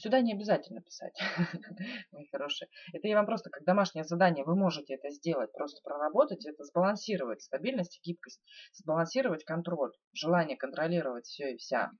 [0.00, 1.12] Сюда не обязательно писать,
[2.10, 2.70] мои хорошие.
[2.94, 7.42] Это я вам просто как домашнее задание, вы можете это сделать, просто проработать это, сбалансировать
[7.42, 8.40] стабильность и гибкость,
[8.72, 11.90] сбалансировать контроль, желание контролировать все и вся.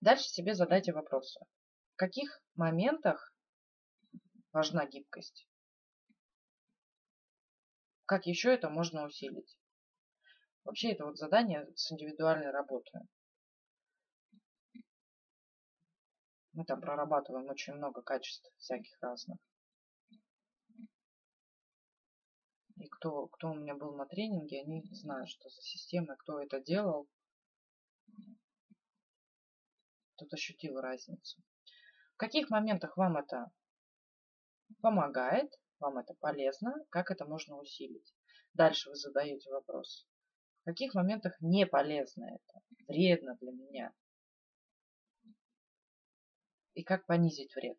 [0.00, 1.38] Дальше себе задайте вопросы.
[1.92, 3.34] В каких моментах
[4.54, 5.46] важна гибкость?
[8.06, 9.58] Как еще это можно усилить?
[10.64, 13.02] Вообще это вот задание с индивидуальной работой.
[16.52, 19.38] Мы там прорабатываем очень много качеств всяких разных.
[22.76, 26.60] И кто, кто у меня был на тренинге, они знают, что за система, кто это
[26.60, 27.08] делал,
[30.16, 31.40] тут ощутил разницу.
[32.14, 33.50] В каких моментах вам это
[34.80, 38.14] помогает, вам это полезно, как это можно усилить.
[38.52, 40.06] Дальше вы задаете вопрос.
[40.62, 43.92] В каких моментах не полезно это, вредно для меня,
[46.74, 47.78] и как понизить вред.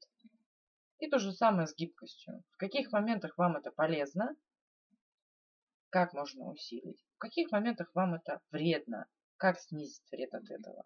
[1.00, 2.44] И то же самое с гибкостью.
[2.52, 4.36] В каких моментах вам это полезно,
[5.90, 7.04] как можно усилить.
[7.16, 10.86] В каких моментах вам это вредно, как снизить вред от этого.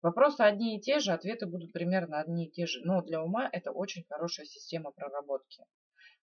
[0.00, 2.80] Вопросы одни и те же, ответы будут примерно одни и те же.
[2.84, 5.64] Но для ума это очень хорошая система проработки.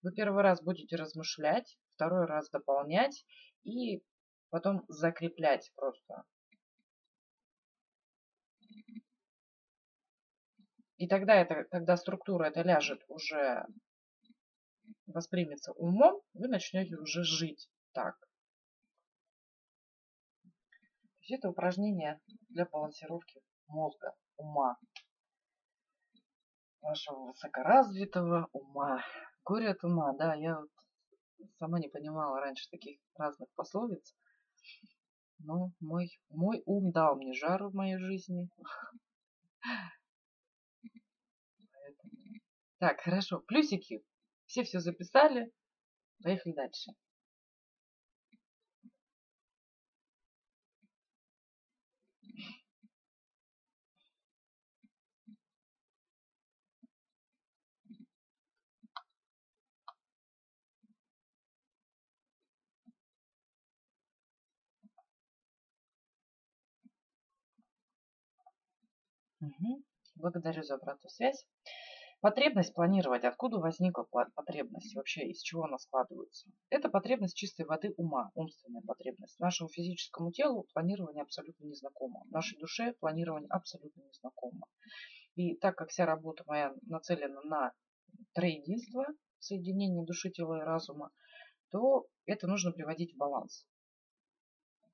[0.01, 3.25] Вы первый раз будете размышлять, второй раз дополнять
[3.63, 4.03] и
[4.49, 6.23] потом закреплять просто
[10.97, 13.65] И тогда, это, когда структура это ляжет уже,
[15.07, 18.17] воспримется умом, вы начнете уже жить так.
[20.43, 24.77] То есть это упражнение для балансировки мозга, ума.
[26.81, 29.03] Вашего высокоразвитого ума.
[29.43, 30.69] Горе от ума, да, я вот
[31.57, 34.15] сама не понимала раньше таких разных пословиц.
[35.39, 38.49] Но мой, мой ум дал мне жару в моей жизни.
[42.85, 43.39] Так, хорошо.
[43.39, 44.03] Плюсики.
[44.45, 45.51] Все все записали.
[46.21, 46.91] Поехали дальше.
[70.13, 71.47] Благодарю за обратную связь.
[72.25, 73.23] Потребность планировать.
[73.23, 74.01] Откуда возникла
[74.33, 74.95] потребность?
[74.95, 76.49] Вообще, из чего она складывается?
[76.71, 79.39] Это потребность чистой воды ума, умственная потребность.
[79.39, 82.23] Нашему физическому телу планирование абсолютно незнакомо.
[82.31, 84.65] Нашей душе планирование абсолютно незнакомо.
[85.35, 87.73] И так как вся работа моя нацелена на
[88.33, 89.05] троединство,
[89.37, 91.11] соединение души, тела и разума,
[91.69, 93.67] то это нужно приводить в баланс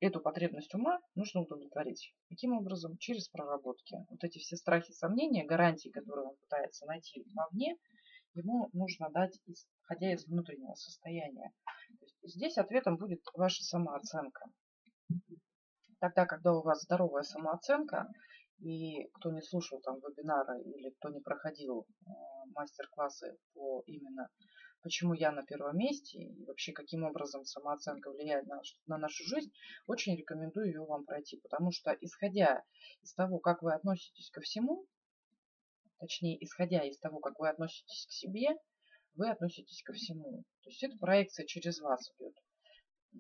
[0.02, 2.14] эту потребность ума нужно удовлетворить.
[2.28, 2.98] Каким образом?
[2.98, 3.96] Через проработки.
[4.10, 7.78] Вот эти все страхи, сомнения, гарантии, которые он пытается найти вовне,
[8.34, 11.52] ему нужно дать, исходя из внутреннего состояния.
[12.24, 14.46] здесь ответом будет ваша самооценка.
[16.00, 18.08] Тогда, когда у вас здоровая самооценка,
[18.60, 22.10] и кто не слушал там вебинары или кто не проходил э,
[22.54, 24.30] мастер-классы по именно
[24.82, 29.52] почему я на первом месте и вообще каким образом самооценка влияет на, на нашу жизнь,
[29.88, 31.38] очень рекомендую ее вам пройти.
[31.38, 32.64] Потому что исходя
[33.02, 34.86] из того, как вы относитесь ко всему,
[36.00, 38.50] точнее, исходя из того, как вы относитесь к себе,
[39.16, 40.44] вы относитесь ко всему.
[40.64, 42.36] То есть это проекция через вас идет.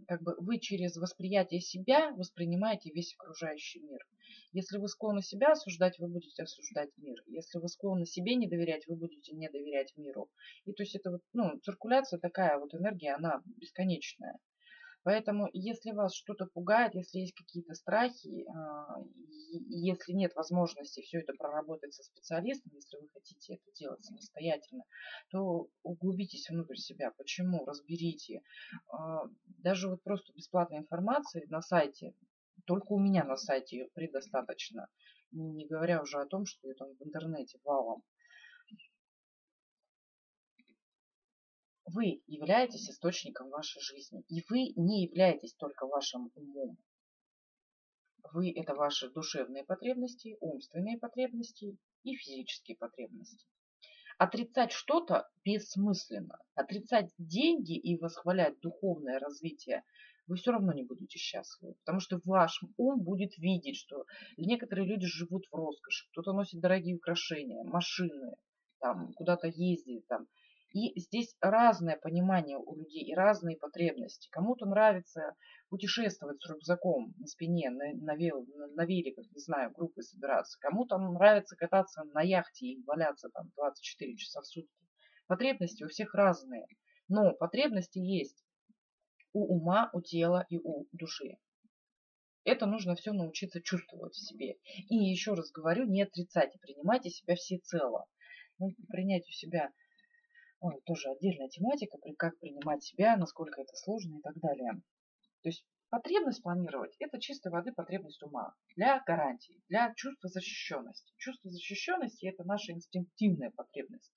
[0.07, 4.05] Как бы вы через восприятие себя воспринимаете весь окружающий мир.
[4.53, 7.21] Если вы склонны себя осуждать, вы будете осуждать мир.
[7.27, 10.29] Если вы склонны себе не доверять, вы будете не доверять миру.
[10.65, 14.37] И то есть это вот, ну, циркуляция такая вот энергия, она бесконечная.
[15.03, 19.03] Поэтому, если вас что-то пугает, если есть какие-то страхи, а,
[19.69, 24.83] если нет возможности все это проработать со специалистом, если вы хотите это делать самостоятельно,
[25.31, 27.11] то углубитесь внутрь себя.
[27.17, 27.65] Почему?
[27.65, 28.41] Разберите.
[28.89, 29.23] А,
[29.63, 32.13] даже вот просто бесплатной информации на сайте
[32.65, 34.87] только у меня на сайте ее предостаточно.
[35.31, 38.03] Не говоря уже о том, что ее там в интернете валом.
[41.93, 44.23] Вы являетесь источником вашей жизни.
[44.29, 46.77] И вы не являетесь только вашим умом.
[48.33, 53.45] Вы– это ваши душевные потребности, умственные потребности и физические потребности.
[54.17, 56.37] Отрицать что-то бессмысленно.
[56.55, 59.83] Отрицать деньги и восхвалять духовное развитие
[60.27, 61.73] вы все равно не будете счастливы.
[61.83, 64.05] Потому что ваш ум будет видеть, что
[64.37, 68.35] некоторые люди живут в роскоши, кто-то носит дорогие украшения, машины,
[68.79, 70.27] там, куда-то ездит, там,
[70.73, 74.29] и здесь разное понимание у людей и разные потребности.
[74.31, 75.35] Кому-то нравится
[75.69, 80.57] путешествовать с рюкзаком на спине, на, на, на великах, не знаю, группой собираться.
[80.59, 84.87] Кому-то нравится кататься на яхте и валяться там 24 часа в сутки.
[85.27, 86.67] Потребности у всех разные.
[87.07, 88.43] Но потребности есть
[89.33, 91.37] у ума, у тела и у души.
[92.43, 94.55] Это нужно все научиться чувствовать в себе.
[94.89, 98.05] И еще раз говорю, не отрицайте, принимайте себя всецело.
[98.57, 99.71] Ну, принять у себя
[100.63, 104.73] Ой, тоже отдельная тематика, как принимать себя, насколько это сложно и так далее.
[105.41, 111.15] То есть потребность планировать– это чистой воды потребность ума для гарантии, для чувства защищенности.
[111.17, 114.13] Чувство защищенности– это наша инстинктивная потребность.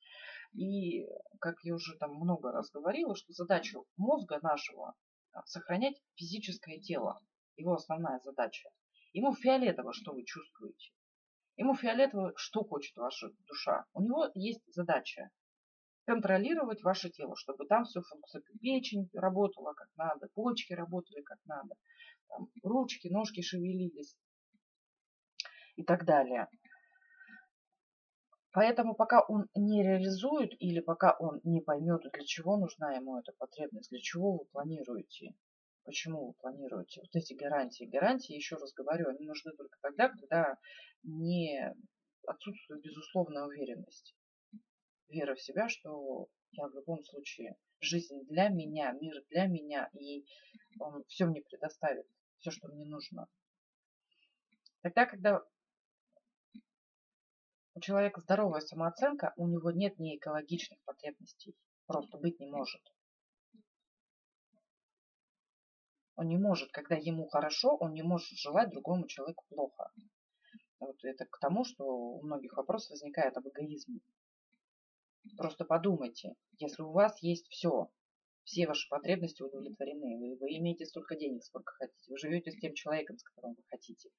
[0.52, 1.08] И,
[1.40, 4.94] как я уже там много раз говорила, что задача мозга нашего–
[5.46, 7.22] сохранять физическое тело.
[7.56, 8.68] Его основная задача.
[9.14, 10.92] Ему фиолетово, что вы чувствуете.
[11.56, 13.86] Ему фиолетово, что хочет ваша душа.
[13.94, 15.30] У него есть задача
[16.04, 18.58] контролировать ваше тело, чтобы там все функционировало.
[18.60, 21.74] Печень работала как надо, почки работали как надо,
[22.28, 24.16] там, ручки, ножки шевелились
[25.76, 26.48] и так далее.
[28.52, 33.32] Поэтому пока он не реализует или пока он не поймет, для чего нужна ему эта
[33.32, 35.34] потребность, для чего вы планируете,
[35.84, 37.90] почему вы планируете вот эти гарантии.
[37.90, 40.56] Гарантии, еще раз говорю, они нужны только тогда, когда
[41.02, 41.74] не
[42.26, 44.14] отсутствует безусловная уверенность
[45.08, 50.24] вера в себя, что я в любом случае, жизнь для меня, мир для меня, и
[50.78, 52.06] он все мне предоставит,
[52.38, 53.26] все, что мне нужно.
[54.82, 55.42] Тогда, когда
[57.74, 62.82] у человека здоровая самооценка, у него нет ни экологичных потребностей, просто быть не может.
[66.16, 69.90] Он не может, когда ему хорошо, он не может желать другому человеку плохо.
[70.78, 74.00] Вот это к тому, что у многих вопрос возникает об эгоизме.
[75.36, 77.90] Просто подумайте, если у вас есть все,
[78.44, 82.74] все ваши потребности удовлетворены, вы, вы имеете столько денег, сколько хотите, вы живете с тем
[82.74, 84.10] человеком, с которым вы хотите,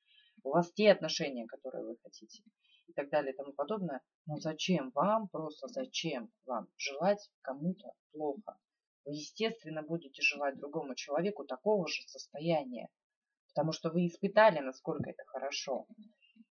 [0.43, 2.43] у вас те отношения, которые вы хотите,
[2.87, 8.57] и так далее и тому подобное, ну зачем вам, просто зачем вам желать кому-то плохо?
[9.05, 12.89] Вы, естественно, будете желать другому человеку такого же состояния,
[13.49, 15.87] потому что вы испытали, насколько это хорошо.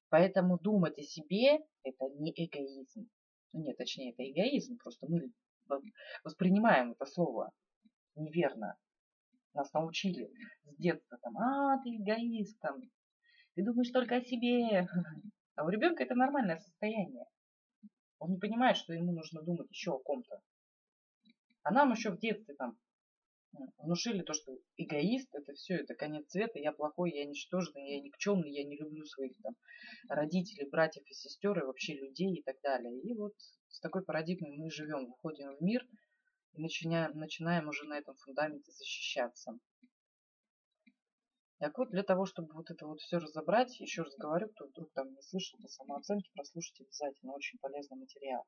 [0.09, 3.11] Поэтому думать о себе– это не эгоизм.
[3.55, 5.31] Ну, нет, точнее, это эгоизм, просто мы
[6.25, 7.53] воспринимаем это слово
[8.17, 8.77] неверно.
[9.55, 10.29] Нас научили
[10.65, 12.81] с детства там, а, ты эгоист, там,
[13.55, 14.89] ты думаешь только о себе.
[15.57, 17.27] А у ребенка это нормальное состояние.
[18.19, 20.43] Он не понимает, что ему нужно думать еще о ком-то.
[21.63, 22.77] А нам еще в детстве там
[23.79, 28.53] внушили то, что эгоист это все, это конец света, я плохой, я ничтожный, я никчемный,
[28.53, 29.55] я не люблю своих там
[30.09, 33.01] родителей, братьев и сестер и вообще людей и так далее.
[33.01, 33.35] И вот
[33.69, 35.87] с такой парадигмой мы живем, выходим в мир
[36.53, 39.59] и начинаем, начинаем уже на этом фундаменте защищаться.
[41.59, 44.93] Так вот, для того, чтобы вот это вот все разобрать, еще раз говорю, кто вдруг
[44.93, 48.45] там не слышал по самооценке, прослушайте обязательно, очень полезный материал.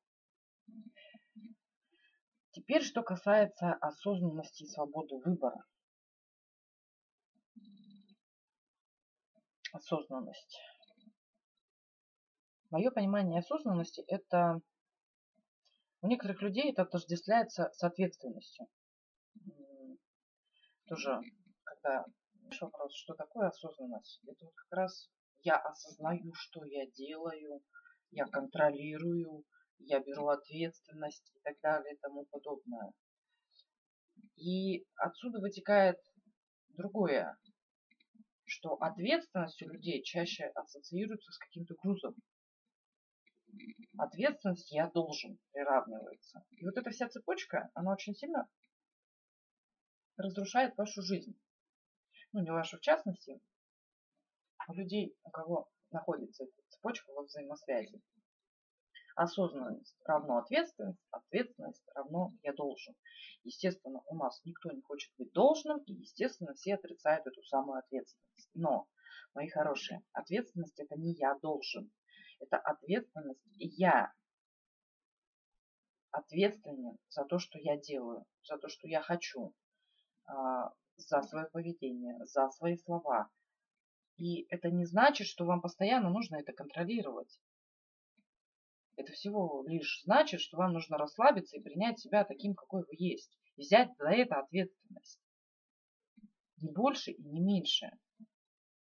[2.56, 5.62] Теперь, что касается осознанности и свободы выбора.
[9.74, 10.58] Осознанность.
[12.70, 14.62] Мое понимание осознанности– это
[16.00, 18.66] у некоторых людей это отождествляется с ответственностью.
[20.86, 21.20] Тоже,
[21.62, 22.06] когда
[22.62, 27.60] вопрос, что такое осознанность, это вот как раз я осознаю, что я делаю,
[28.12, 29.44] я контролирую,
[29.78, 32.92] я беру ответственность и так далее и тому подобное.
[34.36, 35.98] И отсюда вытекает
[36.70, 37.36] другое,
[38.44, 42.14] что ответственность у людей чаще ассоциируется с каким-то грузом.
[43.98, 46.44] Ответственность я должен приравнивается.
[46.50, 48.48] И вот эта вся цепочка, она очень сильно
[50.16, 51.38] разрушает вашу жизнь.
[52.32, 53.40] Ну, не вашу в частности,
[54.68, 58.02] у людей, у кого находится эта цепочка во взаимосвязи.
[59.16, 62.94] Осознанность равно ответственность, ответственность равно я должен.
[63.44, 68.50] Естественно, у нас никто не хочет быть должным, и, естественно, все отрицают эту самую ответственность.
[68.52, 68.86] Но,
[69.32, 71.90] мои хорошие, ответственность это не я должен.
[72.40, 74.12] Это ответственность я.
[76.10, 79.54] От, ответственен за то, что я делаю, за то, что я хочу,
[80.26, 83.30] а, за свое поведение, за свои слова.
[84.18, 87.40] И это не значит, что вам постоянно нужно это контролировать.
[88.96, 93.38] Это всего лишь значит, что вам нужно расслабиться и принять себя таким, какой вы есть.
[93.56, 95.20] Взять за это ответственность.
[96.62, 97.90] Не больше и не меньше.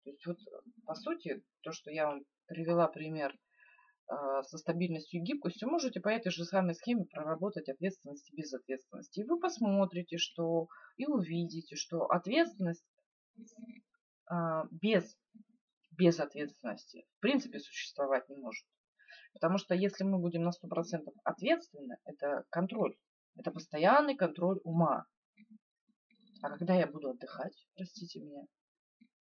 [0.03, 0.38] То есть вот,
[0.86, 6.09] по сути, то, что я вам привела пример э, со стабильностью и гибкостью, можете по
[6.09, 9.18] этой же самой схеме проработать ответственность и безответственность.
[9.18, 12.86] И вы посмотрите, что и увидите, что ответственность
[14.30, 14.36] э,
[14.70, 15.18] без,
[15.91, 18.66] без ответственности в принципе существовать не может.
[19.34, 22.96] Потому что если мы будем на 100% ответственны, это контроль.
[23.36, 25.06] Это постоянный контроль ума.
[26.42, 28.46] А когда я буду отдыхать, простите меня,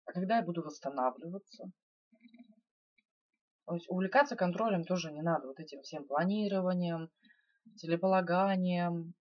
[0.07, 1.71] а когда я буду восстанавливаться,
[3.67, 5.47] то есть увлекаться контролем тоже не надо.
[5.47, 7.09] Вот этим всем планированием,
[7.77, 9.15] целеполаганием,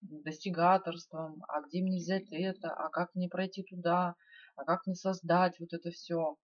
[0.00, 4.14] достигаторством, а где мне взять это, а как мне пройти туда,
[4.56, 6.36] а как мне создать вот это все.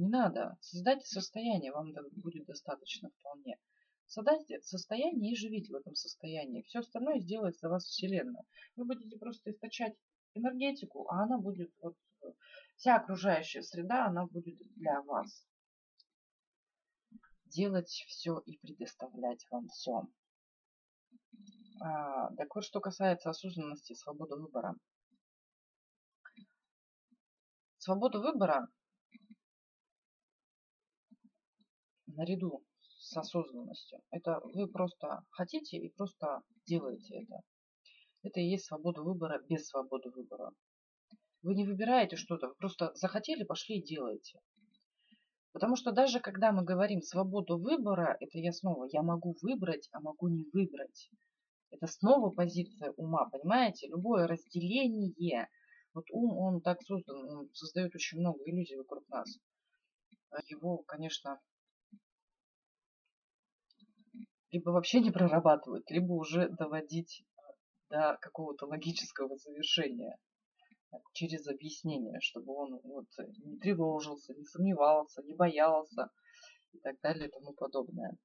[0.00, 0.56] Не надо.
[0.62, 1.92] Создайте состояние, вам
[2.22, 3.58] будет достаточно вполне.
[4.06, 6.62] Создайте состояние и живите в этом состоянии.
[6.62, 8.42] Все остальное сделает за вас Вселенная.
[8.76, 9.94] Вы будете просто источать
[10.32, 11.98] энергетику, а она будет, вот,
[12.76, 15.46] вся окружающая среда, она будет для вас.
[17.44, 20.08] Делать все и предоставлять вам все.
[21.82, 24.76] А, так вот, что касается осознанности и свободы выбора.
[27.76, 28.66] Свобода выбора
[32.20, 32.62] наряду
[32.98, 33.98] с осознанностью.
[34.10, 37.40] Это вы просто хотите и просто делаете это.
[38.22, 40.52] Это и есть свобода выбора без свободы выбора.
[41.42, 44.38] Вы не выбираете что-то, вы просто захотели, пошли и делаете.
[45.52, 50.00] Потому что даже когда мы говорим свободу выбора, это я снова, я могу выбрать, а
[50.00, 51.10] могу не выбрать.
[51.70, 53.88] Это снова позиция ума, понимаете?
[53.88, 55.48] Любое разделение,
[55.94, 59.38] вот ум, он так создан, он создает очень много иллюзий вокруг нас.
[60.46, 61.40] Его, конечно,
[64.50, 67.24] либо вообще не прорабатывать, либо уже доводить
[67.88, 70.18] до какого-то логического завершения
[71.12, 73.06] через объяснение, чтобы он вот
[73.44, 76.10] не тревожился, не сомневался, не боялся
[76.72, 78.16] и так далее и тому подобное.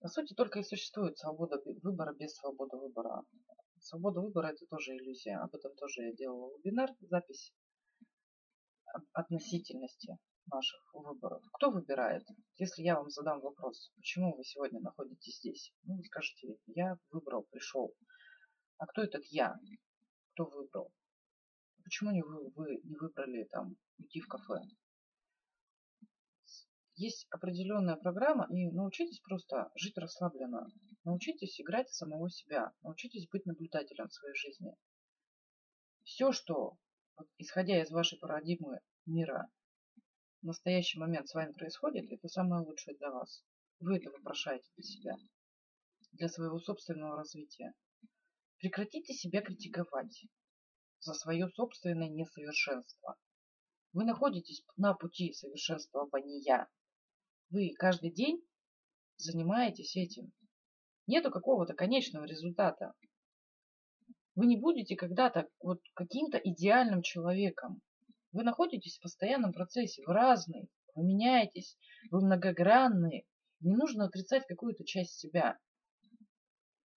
[0.00, 3.22] По сути, только и существует свобода выбора без свободы выбора.
[3.80, 5.36] Свобода выбора– это тоже иллюзия.
[5.38, 7.52] Об этом тоже я делала вебинар, запись
[9.12, 10.18] относительности
[10.50, 11.42] наших выборов.
[11.54, 12.26] Кто выбирает?
[12.56, 15.72] Если я вам задам вопрос, почему вы сегодня находитесь здесь?
[15.84, 17.94] Ну, вы скажете, я выбрал, пришел.
[18.78, 19.56] А кто этот я?
[20.32, 20.92] Кто выбрал?
[21.84, 24.60] Почему не вы, вы не выбрали там идти в кафе?
[26.96, 30.68] Есть определенная программа, и научитесь просто жить расслабленно.
[31.04, 32.72] Научитесь играть в самого себя.
[32.82, 34.74] Научитесь быть наблюдателем в своей жизни.
[36.04, 36.76] Все, что,
[37.38, 39.48] исходя из вашей парадигмы мира,
[40.42, 43.44] в настоящий момент с вами происходит, это самое лучшее для вас.
[43.78, 45.16] Вы это вопрошаете для себя,
[46.12, 47.74] для своего собственного развития.
[48.58, 50.26] Прекратите себя критиковать
[51.00, 53.16] за свое собственное несовершенство.
[53.92, 56.68] Вы находитесь на пути совершенствования.
[57.50, 58.42] Вы каждый день
[59.16, 60.32] занимаетесь этим.
[61.06, 62.92] Нету какого-то конечного результата.
[64.34, 67.82] Вы не будете когда-то вот каким-то идеальным человеком.
[68.32, 71.76] Вы находитесь в постоянном процессе, вы разные, вы меняетесь,
[72.10, 73.24] вы многогранные.
[73.60, 75.58] Не нужно отрицать какую-то часть себя.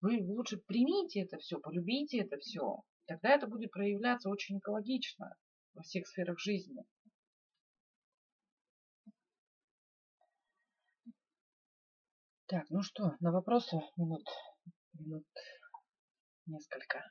[0.00, 2.82] Вы лучше примите это все, полюбите это все.
[3.06, 5.34] Тогда это будет проявляться очень экологично
[5.74, 6.84] во всех сферах жизни.
[12.46, 14.28] Так, ну что, на вопросы минут,
[14.92, 15.26] минут
[16.46, 17.10] несколько.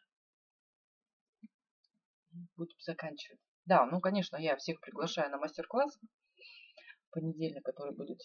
[2.55, 3.39] Будем заканчивать.
[3.65, 5.97] Да, ну, конечно, я всех приглашаю на мастер-класс
[7.11, 8.19] понедельник, который будет.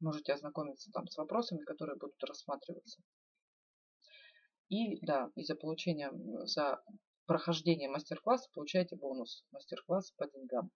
[0.00, 3.00] Можете ознакомиться там с вопросами, которые будут рассматриваться.
[4.68, 6.10] И да, и за получение,
[6.46, 6.82] за
[7.26, 9.44] прохождение мастер-класса получаете бонус.
[9.50, 10.70] Мастер-класс по деньгам.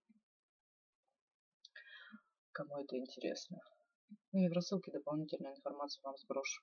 [2.53, 3.59] Кому это интересно.
[4.33, 6.63] Ну и в рассылке дополнительную информацию вам сброшу.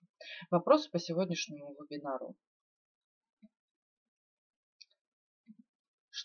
[0.50, 2.36] Вопросы по сегодняшнему вебинару.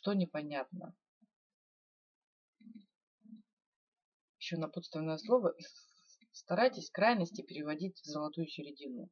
[0.01, 0.97] Что непонятно?
[4.39, 5.55] Еще напутственное слово.
[6.33, 9.11] Старайтесь крайности переводить в золотую середину.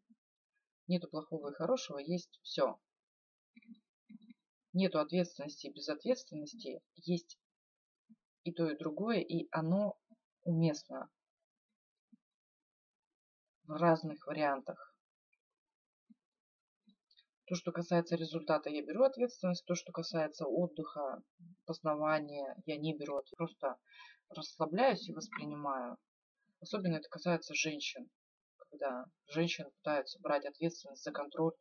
[0.87, 2.81] Нету плохого и хорошего, есть все.
[4.73, 7.39] Нету ответственности и безответственности, есть
[8.45, 9.99] и то, и другое, и оно
[10.45, 11.11] уместно
[13.65, 14.88] в разных вариантах.
[17.49, 19.65] То, что касается результата, я беру ответственность.
[19.65, 21.23] То, что касается отдыха,
[21.65, 23.23] познавания, я не беру.
[23.39, 23.79] Просто
[24.29, 25.97] расслабляюсь и воспринимаю.
[26.61, 28.11] Особенно это касается женщин.
[28.59, 31.55] Когда женщины пытаются брать ответственность за контроль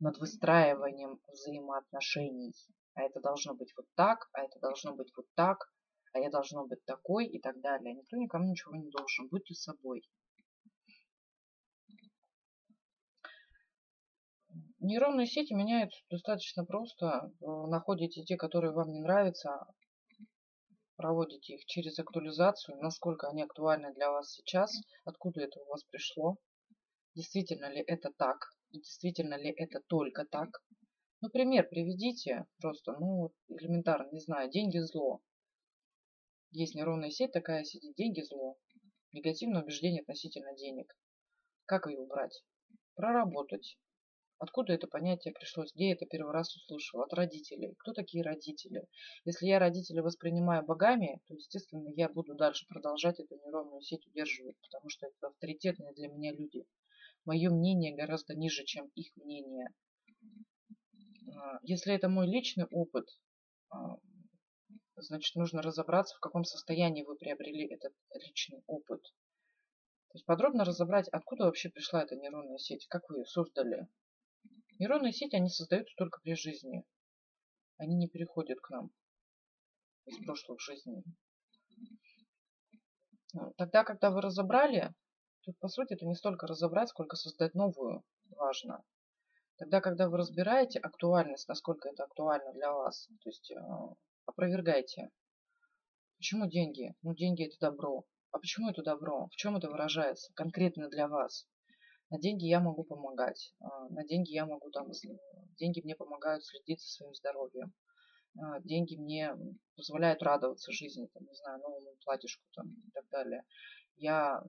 [0.00, 2.54] над выстраиванием взаимоотношений.
[2.94, 5.58] А это должно быть вот так, а это должно быть вот так,
[6.14, 7.92] а я должно быть такой и так далее.
[7.94, 9.28] Никто никому ничего не должен.
[9.28, 10.08] Будьте собой.
[14.80, 17.32] Нейронные сети меняются достаточно просто.
[17.40, 19.66] Находите те, которые вам не нравятся,
[20.96, 24.72] проводите их через актуализацию, насколько они актуальны для вас сейчас,
[25.04, 26.36] откуда это у вас пришло,
[27.16, 28.36] действительно ли это так,
[28.70, 30.48] и действительно ли это только так.
[31.20, 35.20] Ну, пример приведите просто, ну, элементарно, не знаю, деньги зло.
[36.52, 38.56] Есть нейронная сеть такая сидит, деньги зло.
[39.12, 40.96] Негативное убеждение относительно денег.
[41.64, 42.44] Как ее убрать?
[42.94, 43.76] Проработать.
[44.40, 45.72] Откуда это понятие пришлось?
[45.74, 47.00] Где я это первый раз услышал?
[47.00, 47.74] От родителей.
[47.78, 48.86] Кто такие родители?
[49.24, 54.56] Если я родителей воспринимаю богами, то, естественно, я буду дальше продолжать эту нейронную сеть удерживать,
[54.60, 56.64] потому что это авторитетные для меня люди.
[57.24, 59.74] Мое мнение гораздо ниже, чем их мнение.
[61.34, 63.08] А, если это мой личный опыт,
[63.70, 63.96] а,
[64.94, 69.02] значит, нужно разобраться, в каком состоянии вы приобрели этот личный опыт.
[69.02, 73.88] То есть подробно разобрать, откуда вообще пришла эта нейронная сеть, как вы ее создали.
[74.78, 76.84] Нейронные сети, они создаются только при жизни.
[77.78, 78.90] Они не переходят к нам
[80.06, 81.04] из прошлых жизней.
[83.56, 84.94] Тогда, когда вы разобрали,
[85.42, 88.84] тут, по сути, это не столько разобрать, сколько создать новую важно.
[89.58, 93.56] Тогда, когда вы разбираете актуальность, насколько это актуально для вас, то есть э,
[94.24, 95.10] опровергайте.
[96.16, 96.94] Почему деньги?
[97.02, 98.04] Ну, деньги это добро.
[98.30, 99.26] А почему это добро?
[99.26, 101.46] В чем это выражается конкретно для вас?
[102.10, 103.54] На деньги я могу помогать.
[103.60, 104.90] А, на деньги я могу там...
[105.58, 107.72] Деньги мне помогают следить за своим здоровьем.
[108.38, 109.36] А, деньги мне
[109.76, 113.44] позволяют радоваться жизни, там, не знаю, новому платьишку там, и так далее.
[113.96, 114.42] Я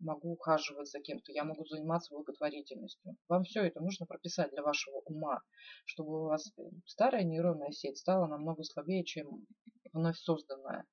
[0.00, 3.16] могу ухаживать за кем-то, я могу заниматься благотворительностью.
[3.28, 5.40] Вам все это нужно прописать для вашего ума,
[5.84, 6.52] чтобы у вас
[6.86, 9.46] старая нейронная сеть стала намного слабее, чем
[9.92, 10.86] вновь созданная.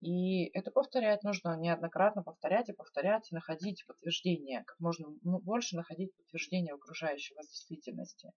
[0.00, 6.14] И это повторять нужно неоднократно, повторять и повторять, и находить подтверждение, как можно больше находить
[6.14, 8.32] подтверждение окружающей вас действительности.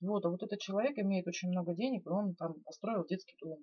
[0.00, 3.58] Вот, а вот этот человек имеет очень много денег, и он там построил детский дом.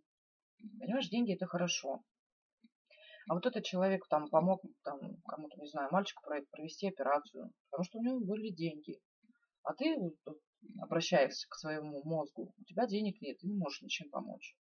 [0.80, 2.04] Понимаешь, деньги это хорошо.
[3.30, 8.00] А вот этот человек там помог там, кому-то, не знаю, мальчику провести операцию, потому что
[8.00, 9.00] у него были деньги.
[9.64, 9.96] А ты
[10.82, 14.56] обращаешься к своему мозгу, у тебя денег нет, ты не можешь ничем помочь.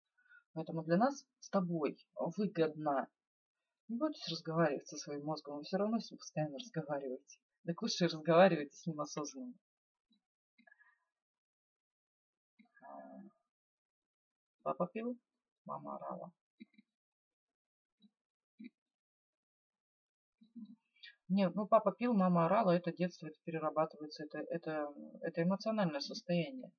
[0.57, 3.07] Поэтому для нас с тобой выгодно.
[3.89, 7.37] Не бойтесь разговаривать со своим мозгом, вы все равно с ним постоянно разговариваете.
[7.63, 9.53] Так лучше разговаривайте с ним осознанно.
[14.63, 15.15] Папа пил,
[15.65, 16.31] мама орала.
[21.27, 24.87] Нет, ну папа пил, мама орала, это детство, это перерабатывается, это, это,
[25.21, 26.71] это эмоциональное состояние.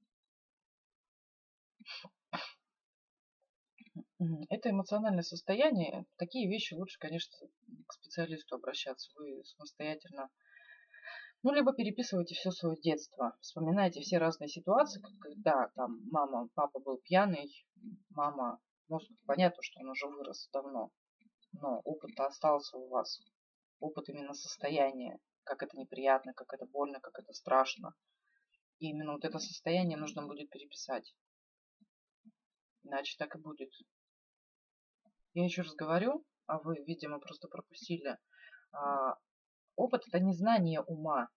[4.49, 6.05] Это эмоциональное состояние.
[6.17, 7.33] Такие вещи лучше, конечно,
[7.87, 9.11] к специалисту обращаться.
[9.17, 10.29] Вы самостоятельно
[11.45, 13.37] ну, либо переписывайте все свое детство.
[13.41, 17.65] Вспоминайте все разные ситуации, когда там мама, папа был пьяный,
[18.11, 20.91] мама, ну, понятно, что он уже вырос давно,
[21.53, 23.21] но опыт остался у вас.
[23.79, 27.95] Опыт именно состояния, как это неприятно, как это больно, как это страшно.
[28.81, 31.15] И именно вот это состояние нужно будет переписать.
[32.83, 33.71] Иначе так и будет.
[35.39, 38.19] Я еще раз говорю, а вы, видимо, просто пропустили.
[38.73, 39.15] А,
[39.77, 41.29] опыт– это не знание ума.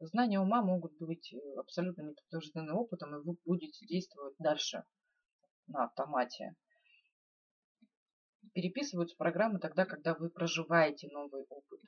[0.00, 4.82] Знания ума могут быть э, абсолютно не подтверждены опытом, и вы будете действовать дальше
[5.68, 6.56] на автомате.
[8.54, 11.80] Переписываются программы тогда, когда вы проживаете новый опыт.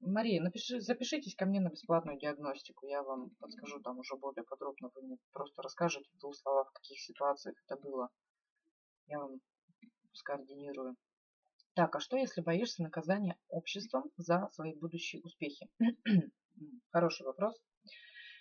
[0.00, 2.84] Мария, напиши, запишитесь ко мне на бесплатную диагностику.
[2.84, 4.90] Я вам подскажу там уже более подробно.
[4.94, 8.10] Вы мне просто расскажете в двух словах, в каких ситуациях это было.
[9.10, 9.40] Я вам
[10.12, 10.94] скоординирую.
[11.74, 15.68] Так, а что если боишься наказания обществом за свои будущие успехи?
[16.92, 17.60] Хороший вопрос.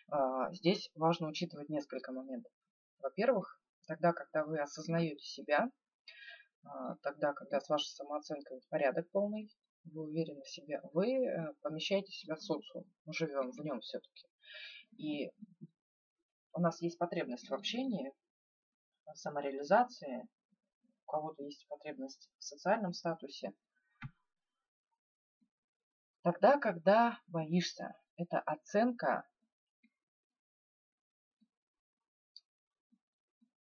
[0.10, 2.52] А, здесь важно учитывать несколько моментов.
[3.00, 5.72] Во-первых, тогда, когда вы осознаете себя,
[6.64, 9.50] а, тогда, когда с вашей самооценкой порядок полный,
[9.86, 12.86] вы уверены в себе, вы э, помещаете себя в социум.
[13.06, 14.28] Мы живем в нем все-таки.
[14.98, 15.32] И
[16.54, 18.14] у нас есть потребность в общении,
[19.08, 20.28] в самореализации,
[21.10, 23.54] у кого-то есть потребность в социальном статусе.
[26.22, 29.28] Тогда, когда боишься, это оценка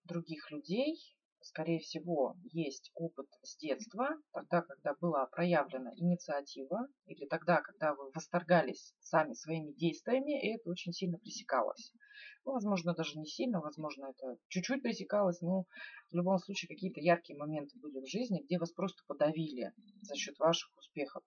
[0.04, 0.96] других людей,
[1.44, 8.10] скорее всего, есть опыт с детства, тогда, когда была проявлена инициатива, или тогда, когда вы
[8.12, 11.92] восторгались сами своими действиями, и это очень сильно пресекалось.
[12.44, 15.64] Ну, возможно, даже не сильно, возможно, это чуть-чуть пресекалось, но
[16.10, 19.72] в любом случае какие-то яркие моменты были в жизни, где вас просто подавили
[20.02, 21.22] за счет ваших успехов.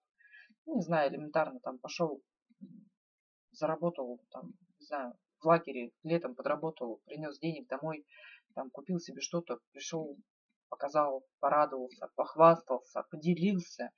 [0.65, 2.21] Ну, не знаю, элементарно там пошел,
[3.51, 8.05] заработал, там, не знаю, в лагере летом подработал, принес денег домой,
[8.57, 10.17] там купил себе что-то, пришел,
[10.67, 13.91] показал, порадовался, похвастался, поделился.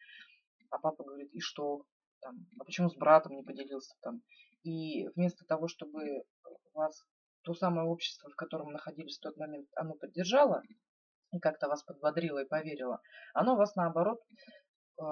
[0.69, 1.85] А папа говорит, и что?
[2.19, 4.21] Там, а почему с братом не поделился там?
[4.63, 6.23] И вместо того, чтобы
[6.73, 7.05] вас
[7.43, 10.61] то самое общество, в котором находились в тот момент, оно поддержало
[11.31, 12.99] и как-то вас подбодрило и поверило,
[13.33, 14.19] оно вас наоборот
[14.99, 15.03] э,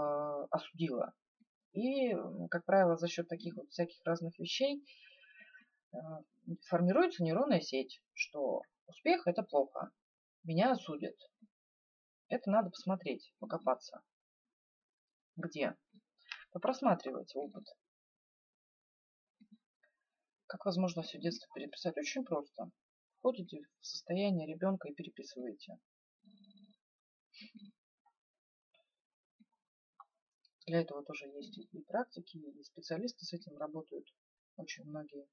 [0.51, 1.13] осудило.
[1.71, 2.13] И,
[2.49, 4.83] как правило, за счет таких вот всяких разных вещей
[5.93, 5.97] э,
[6.67, 9.91] формируется нейронная сеть, что Успех– это плохо.
[10.43, 11.15] Меня осудят.
[12.29, 14.01] Это надо посмотреть, покопаться.
[15.35, 15.77] Где?
[16.51, 17.65] Попросматривать опыт.
[20.47, 21.97] Как возможно все детство переписать?
[21.97, 22.71] Очень просто.
[23.19, 25.77] Входите в состояние ребенка и переписываете.
[30.65, 34.07] Для этого тоже есть и практики, и специалисты с этим работают.
[34.55, 35.27] Очень многие.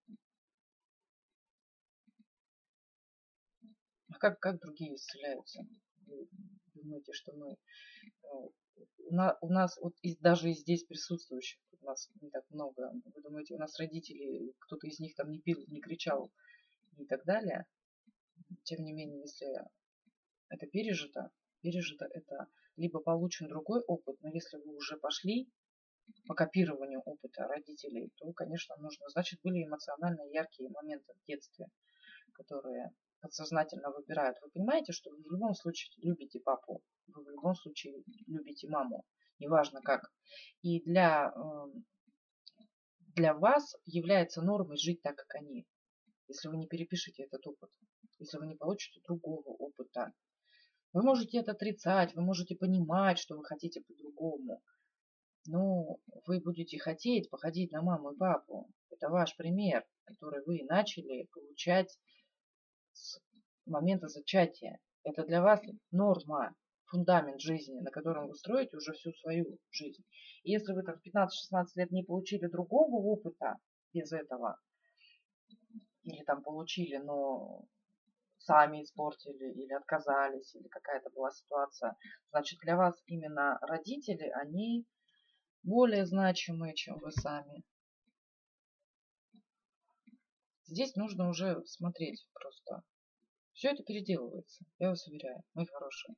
[4.15, 5.67] А как, как другие исцеляются?
[6.07, 6.29] Вы
[6.75, 7.51] думаете, что мы...
[7.53, 13.55] Э, у нас, вот из, даже здесь присутствующих, у нас не так много, вы думаете,
[13.55, 16.33] у нас родители, кто-то из них там не пил, не кричал
[16.97, 17.67] и так далее.
[18.63, 19.49] Тем не менее, если
[20.49, 21.31] это пережито,
[21.61, 22.47] пережито это
[22.77, 25.51] либо получен другой опыт, но если вы уже пошли
[26.29, 29.09] по копированию опыта родителей, то, конечно, нужно.
[29.09, 31.67] Значит, были эмоционально яркие моменты в детстве,
[32.33, 32.93] которые
[33.25, 38.03] подсознательно выбирают, вы понимаете, что вы в любом случае любите папу, вы в любом случае
[38.27, 39.03] любите маму,
[39.39, 40.13] неважно как.
[40.61, 41.87] И для, эм,
[43.17, 45.67] для вас является нормой жить так, как они,
[46.29, 47.71] если вы не перепишете этот опыт,
[48.19, 50.13] если вы не получите другого опыта.
[50.93, 54.63] Вы можете это отрицать, вы можете понимать, что вы хотите по-другому,
[55.47, 58.69] но вы будете хотеть походить на маму и папу.
[58.91, 61.99] Это ваш пример, который вы начали получать
[63.67, 64.79] момента зачатия.
[65.03, 65.61] Это для вас
[65.91, 66.55] норма,
[66.87, 70.05] фундамент жизни, на котором вы строите уже всю свою жизнь.
[70.43, 73.59] И если вы там в 15-16 лет не получили другого опыта
[73.93, 74.59] без этого,
[76.03, 77.65] или там получили, но
[78.39, 81.97] сами испортили, или отказались, или какая-то была ситуация,
[82.31, 84.87] значит для вас именно родители, они
[85.63, 87.65] более значимые, чем вы сами.
[90.67, 92.83] Здесь нужно уже смотреть просто.
[93.55, 96.17] Все это переделывается, я вас уверяю, мои хорошие.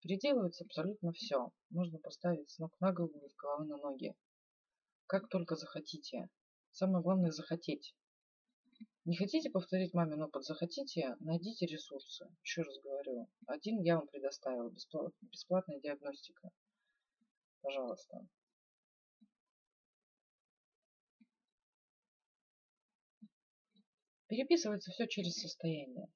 [0.00, 1.50] Переделывается абсолютно все.
[1.70, 4.14] Можно поставить с ног на голову и с головы на ноги.
[5.06, 6.28] Как только захотите.
[6.70, 7.96] Самое главное захотеть.
[9.06, 12.28] Не хотите повторить мамин опыт, захотите, найдите ресурсы.
[12.42, 13.28] Еще раз говорю.
[13.46, 14.70] Один я вам предоставила.
[15.22, 16.50] Бесплатная диагностика.
[17.62, 18.28] Пожалуйста.
[24.26, 26.08] Переписывается все через состояние.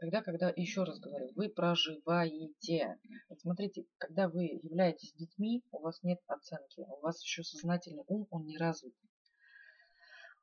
[0.00, 2.98] Тогда, когда, еще раз говорю, вы проживаете.
[3.28, 6.80] Вот смотрите, когда вы являетесь детьми, у вас нет оценки.
[6.80, 8.94] У вас еще сознательный ум, он не развит.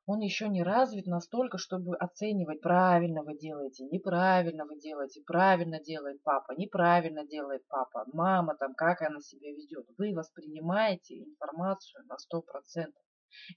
[0.06, 6.22] Он еще не развит настолько, чтобы оценивать, правильно вы делаете, неправильно вы делаете, правильно делает
[6.22, 9.86] папа, неправильно делает папа, мама там, как она себя ведет.
[9.98, 12.92] Вы воспринимаете информацию на 100%.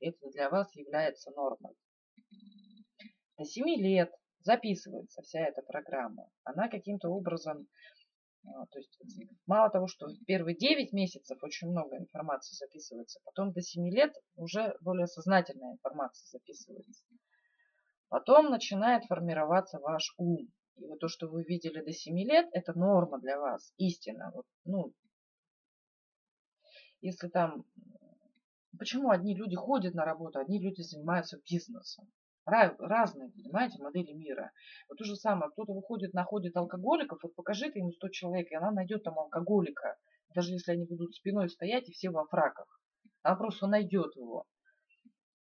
[0.02, 1.76] Это для вас является нормой
[3.41, 4.11] до 7 лет
[4.43, 6.30] записывается вся эта программа.
[6.43, 7.68] Она каким-то образом,
[8.45, 8.99] а, то есть
[9.45, 14.13] мало того, что в первые 9 месяцев очень много информации записывается, потом до 7 лет
[14.35, 17.03] уже более сознательная информация записывается.
[18.09, 20.51] Потом начинает формироваться ваш ум.
[20.76, 24.31] И вот то, что вы видели до 7 лет, это норма для вас, истина.
[24.34, 24.93] Вот, ну,
[27.01, 27.65] если там...
[28.77, 32.11] Почему одни люди ходят на работу, одни люди занимаются бизнесом?
[32.45, 34.51] Разные, понимаете, модели мира.
[34.89, 38.55] Вот то же самое, кто-то выходит, находит алкоголиков, вот покажи ты ему 100 человек, и
[38.55, 39.97] она найдет там алкоголика,
[40.34, 42.81] даже если они будут спиной стоять и все во фраках.
[43.23, 44.45] Она просто найдет его.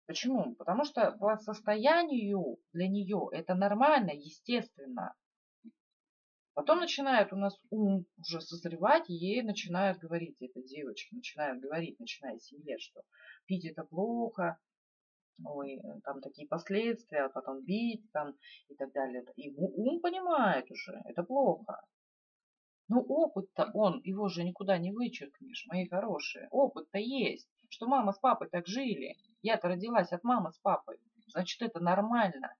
[0.06, 0.56] Почему?
[0.56, 5.14] Потому что по состоянию для нее это нормально, естественно.
[6.54, 11.98] Потом начинает у нас ум уже созревать, и ей начинают говорить, этой девочке начинают говорить,
[12.00, 13.02] начиная с 7 лет, что
[13.46, 14.58] пить это плохо,
[15.44, 18.34] ой, там такие последствия, а потом бить там
[18.68, 19.24] и так далее.
[19.36, 21.82] И ум понимает уже, это плохо.
[22.88, 26.48] Но опыт-то он, его же никуда не вычеркнешь, мои хорошие.
[26.50, 29.16] Опыт-то есть, что мама с папой так жили.
[29.42, 30.98] Я-то родилась от мамы с папой.
[31.28, 32.52] Значит, это нормально.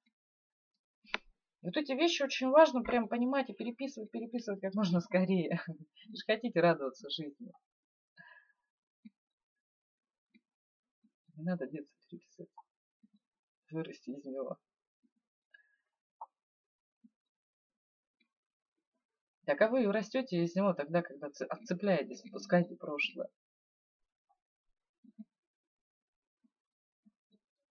[1.63, 5.61] И вот эти вещи очень важно прям понимать и переписывать, переписывать как можно скорее.
[5.67, 7.53] Вы же хотите радоваться жизни.
[11.35, 12.51] Не надо детство переписывать.
[13.71, 14.59] Вырасти из него.
[19.45, 23.29] Так а вы растете из него тогда, когда отцепляетесь, отпускаете прошлое.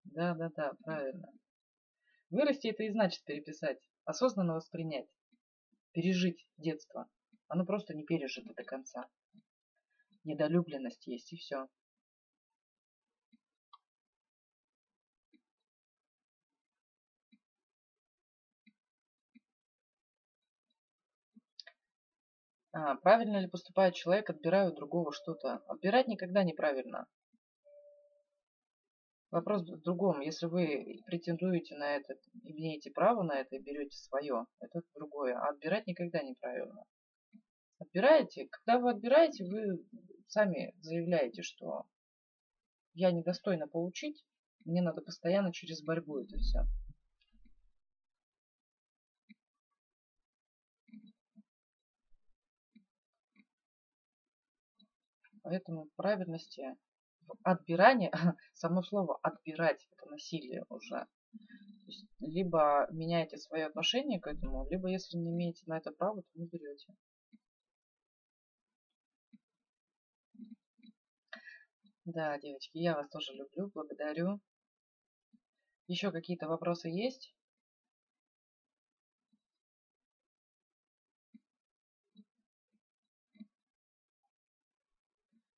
[0.04, 1.32] Да, да, да, правильно.
[2.30, 5.08] Вырасти это и значит переписать, осознанно воспринять,
[5.94, 7.10] пережить детство.
[7.48, 9.08] Оно просто не пережито до конца.
[10.24, 11.68] Недолюбленность есть и все.
[22.82, 25.56] А, правильно ли поступает человек, отбирая у другого что-то?
[25.68, 27.08] Отбирать никогда неправильно.
[29.32, 30.22] Вопрос в другом.
[30.22, 35.38] Если вы претендуете на это, имеете право на это и берете свое, это другое.
[35.38, 36.86] А отбирать никогда неправильно.
[37.80, 39.86] Отбираете, когда вы отбираете, вы
[40.28, 41.84] сами заявляете, что
[42.94, 44.24] я недостойна получить,
[44.64, 46.62] мне надо постоянно через борьбу это все.
[55.50, 56.78] Поэтому в правильности
[57.42, 58.12] отбирание,
[58.54, 61.08] само слово отбирать это насилие уже.
[61.88, 66.30] Есть, либо меняете свое отношение к этому, либо если не имеете на это право, то
[66.36, 66.94] не берете.
[72.06, 74.40] Да, девочки, я вас тоже люблю, благодарю.
[75.88, 77.34] Еще какие-то вопросы есть?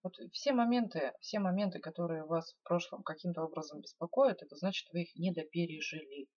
[0.04, 5.04] Вот все моменты, все моменты, которые вас в прошлом каким-то образом беспокоят, это значит, вы
[5.04, 6.28] их недопережили.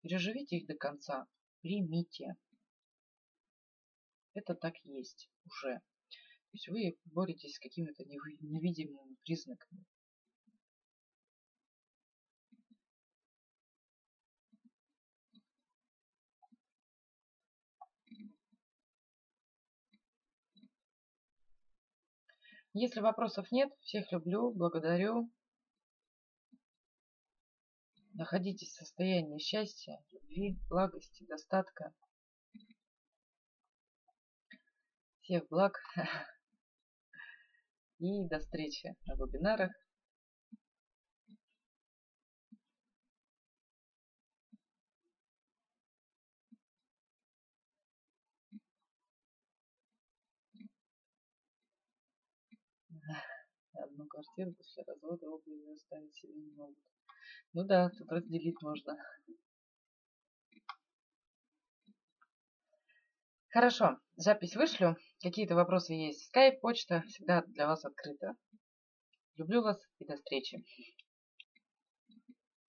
[0.00, 1.26] Переживите их до конца.
[1.60, 2.36] Примите.
[4.34, 5.80] Это так есть уже.
[5.80, 9.84] То есть вы боретесь с какими-то невидимыми признаками.
[22.80, 25.28] Если вопросов нет, всех люблю, благодарю.
[28.14, 31.92] Находитесь в состоянии счастья, любви, благости, достатка.
[35.22, 35.72] Всех благ.
[37.98, 39.72] И до встречи на вебинарах.
[54.18, 56.78] Квартиру после развода оба ее оставить себе не могут.
[57.52, 58.96] Ну да, тут разделить можно.
[63.50, 64.96] Хорошо, запись вышлю.
[65.22, 66.26] Какие-то вопросы есть.
[66.26, 68.34] Скайп, почта всегда для вас открыта.
[69.36, 70.64] Люблю вас и до встречи.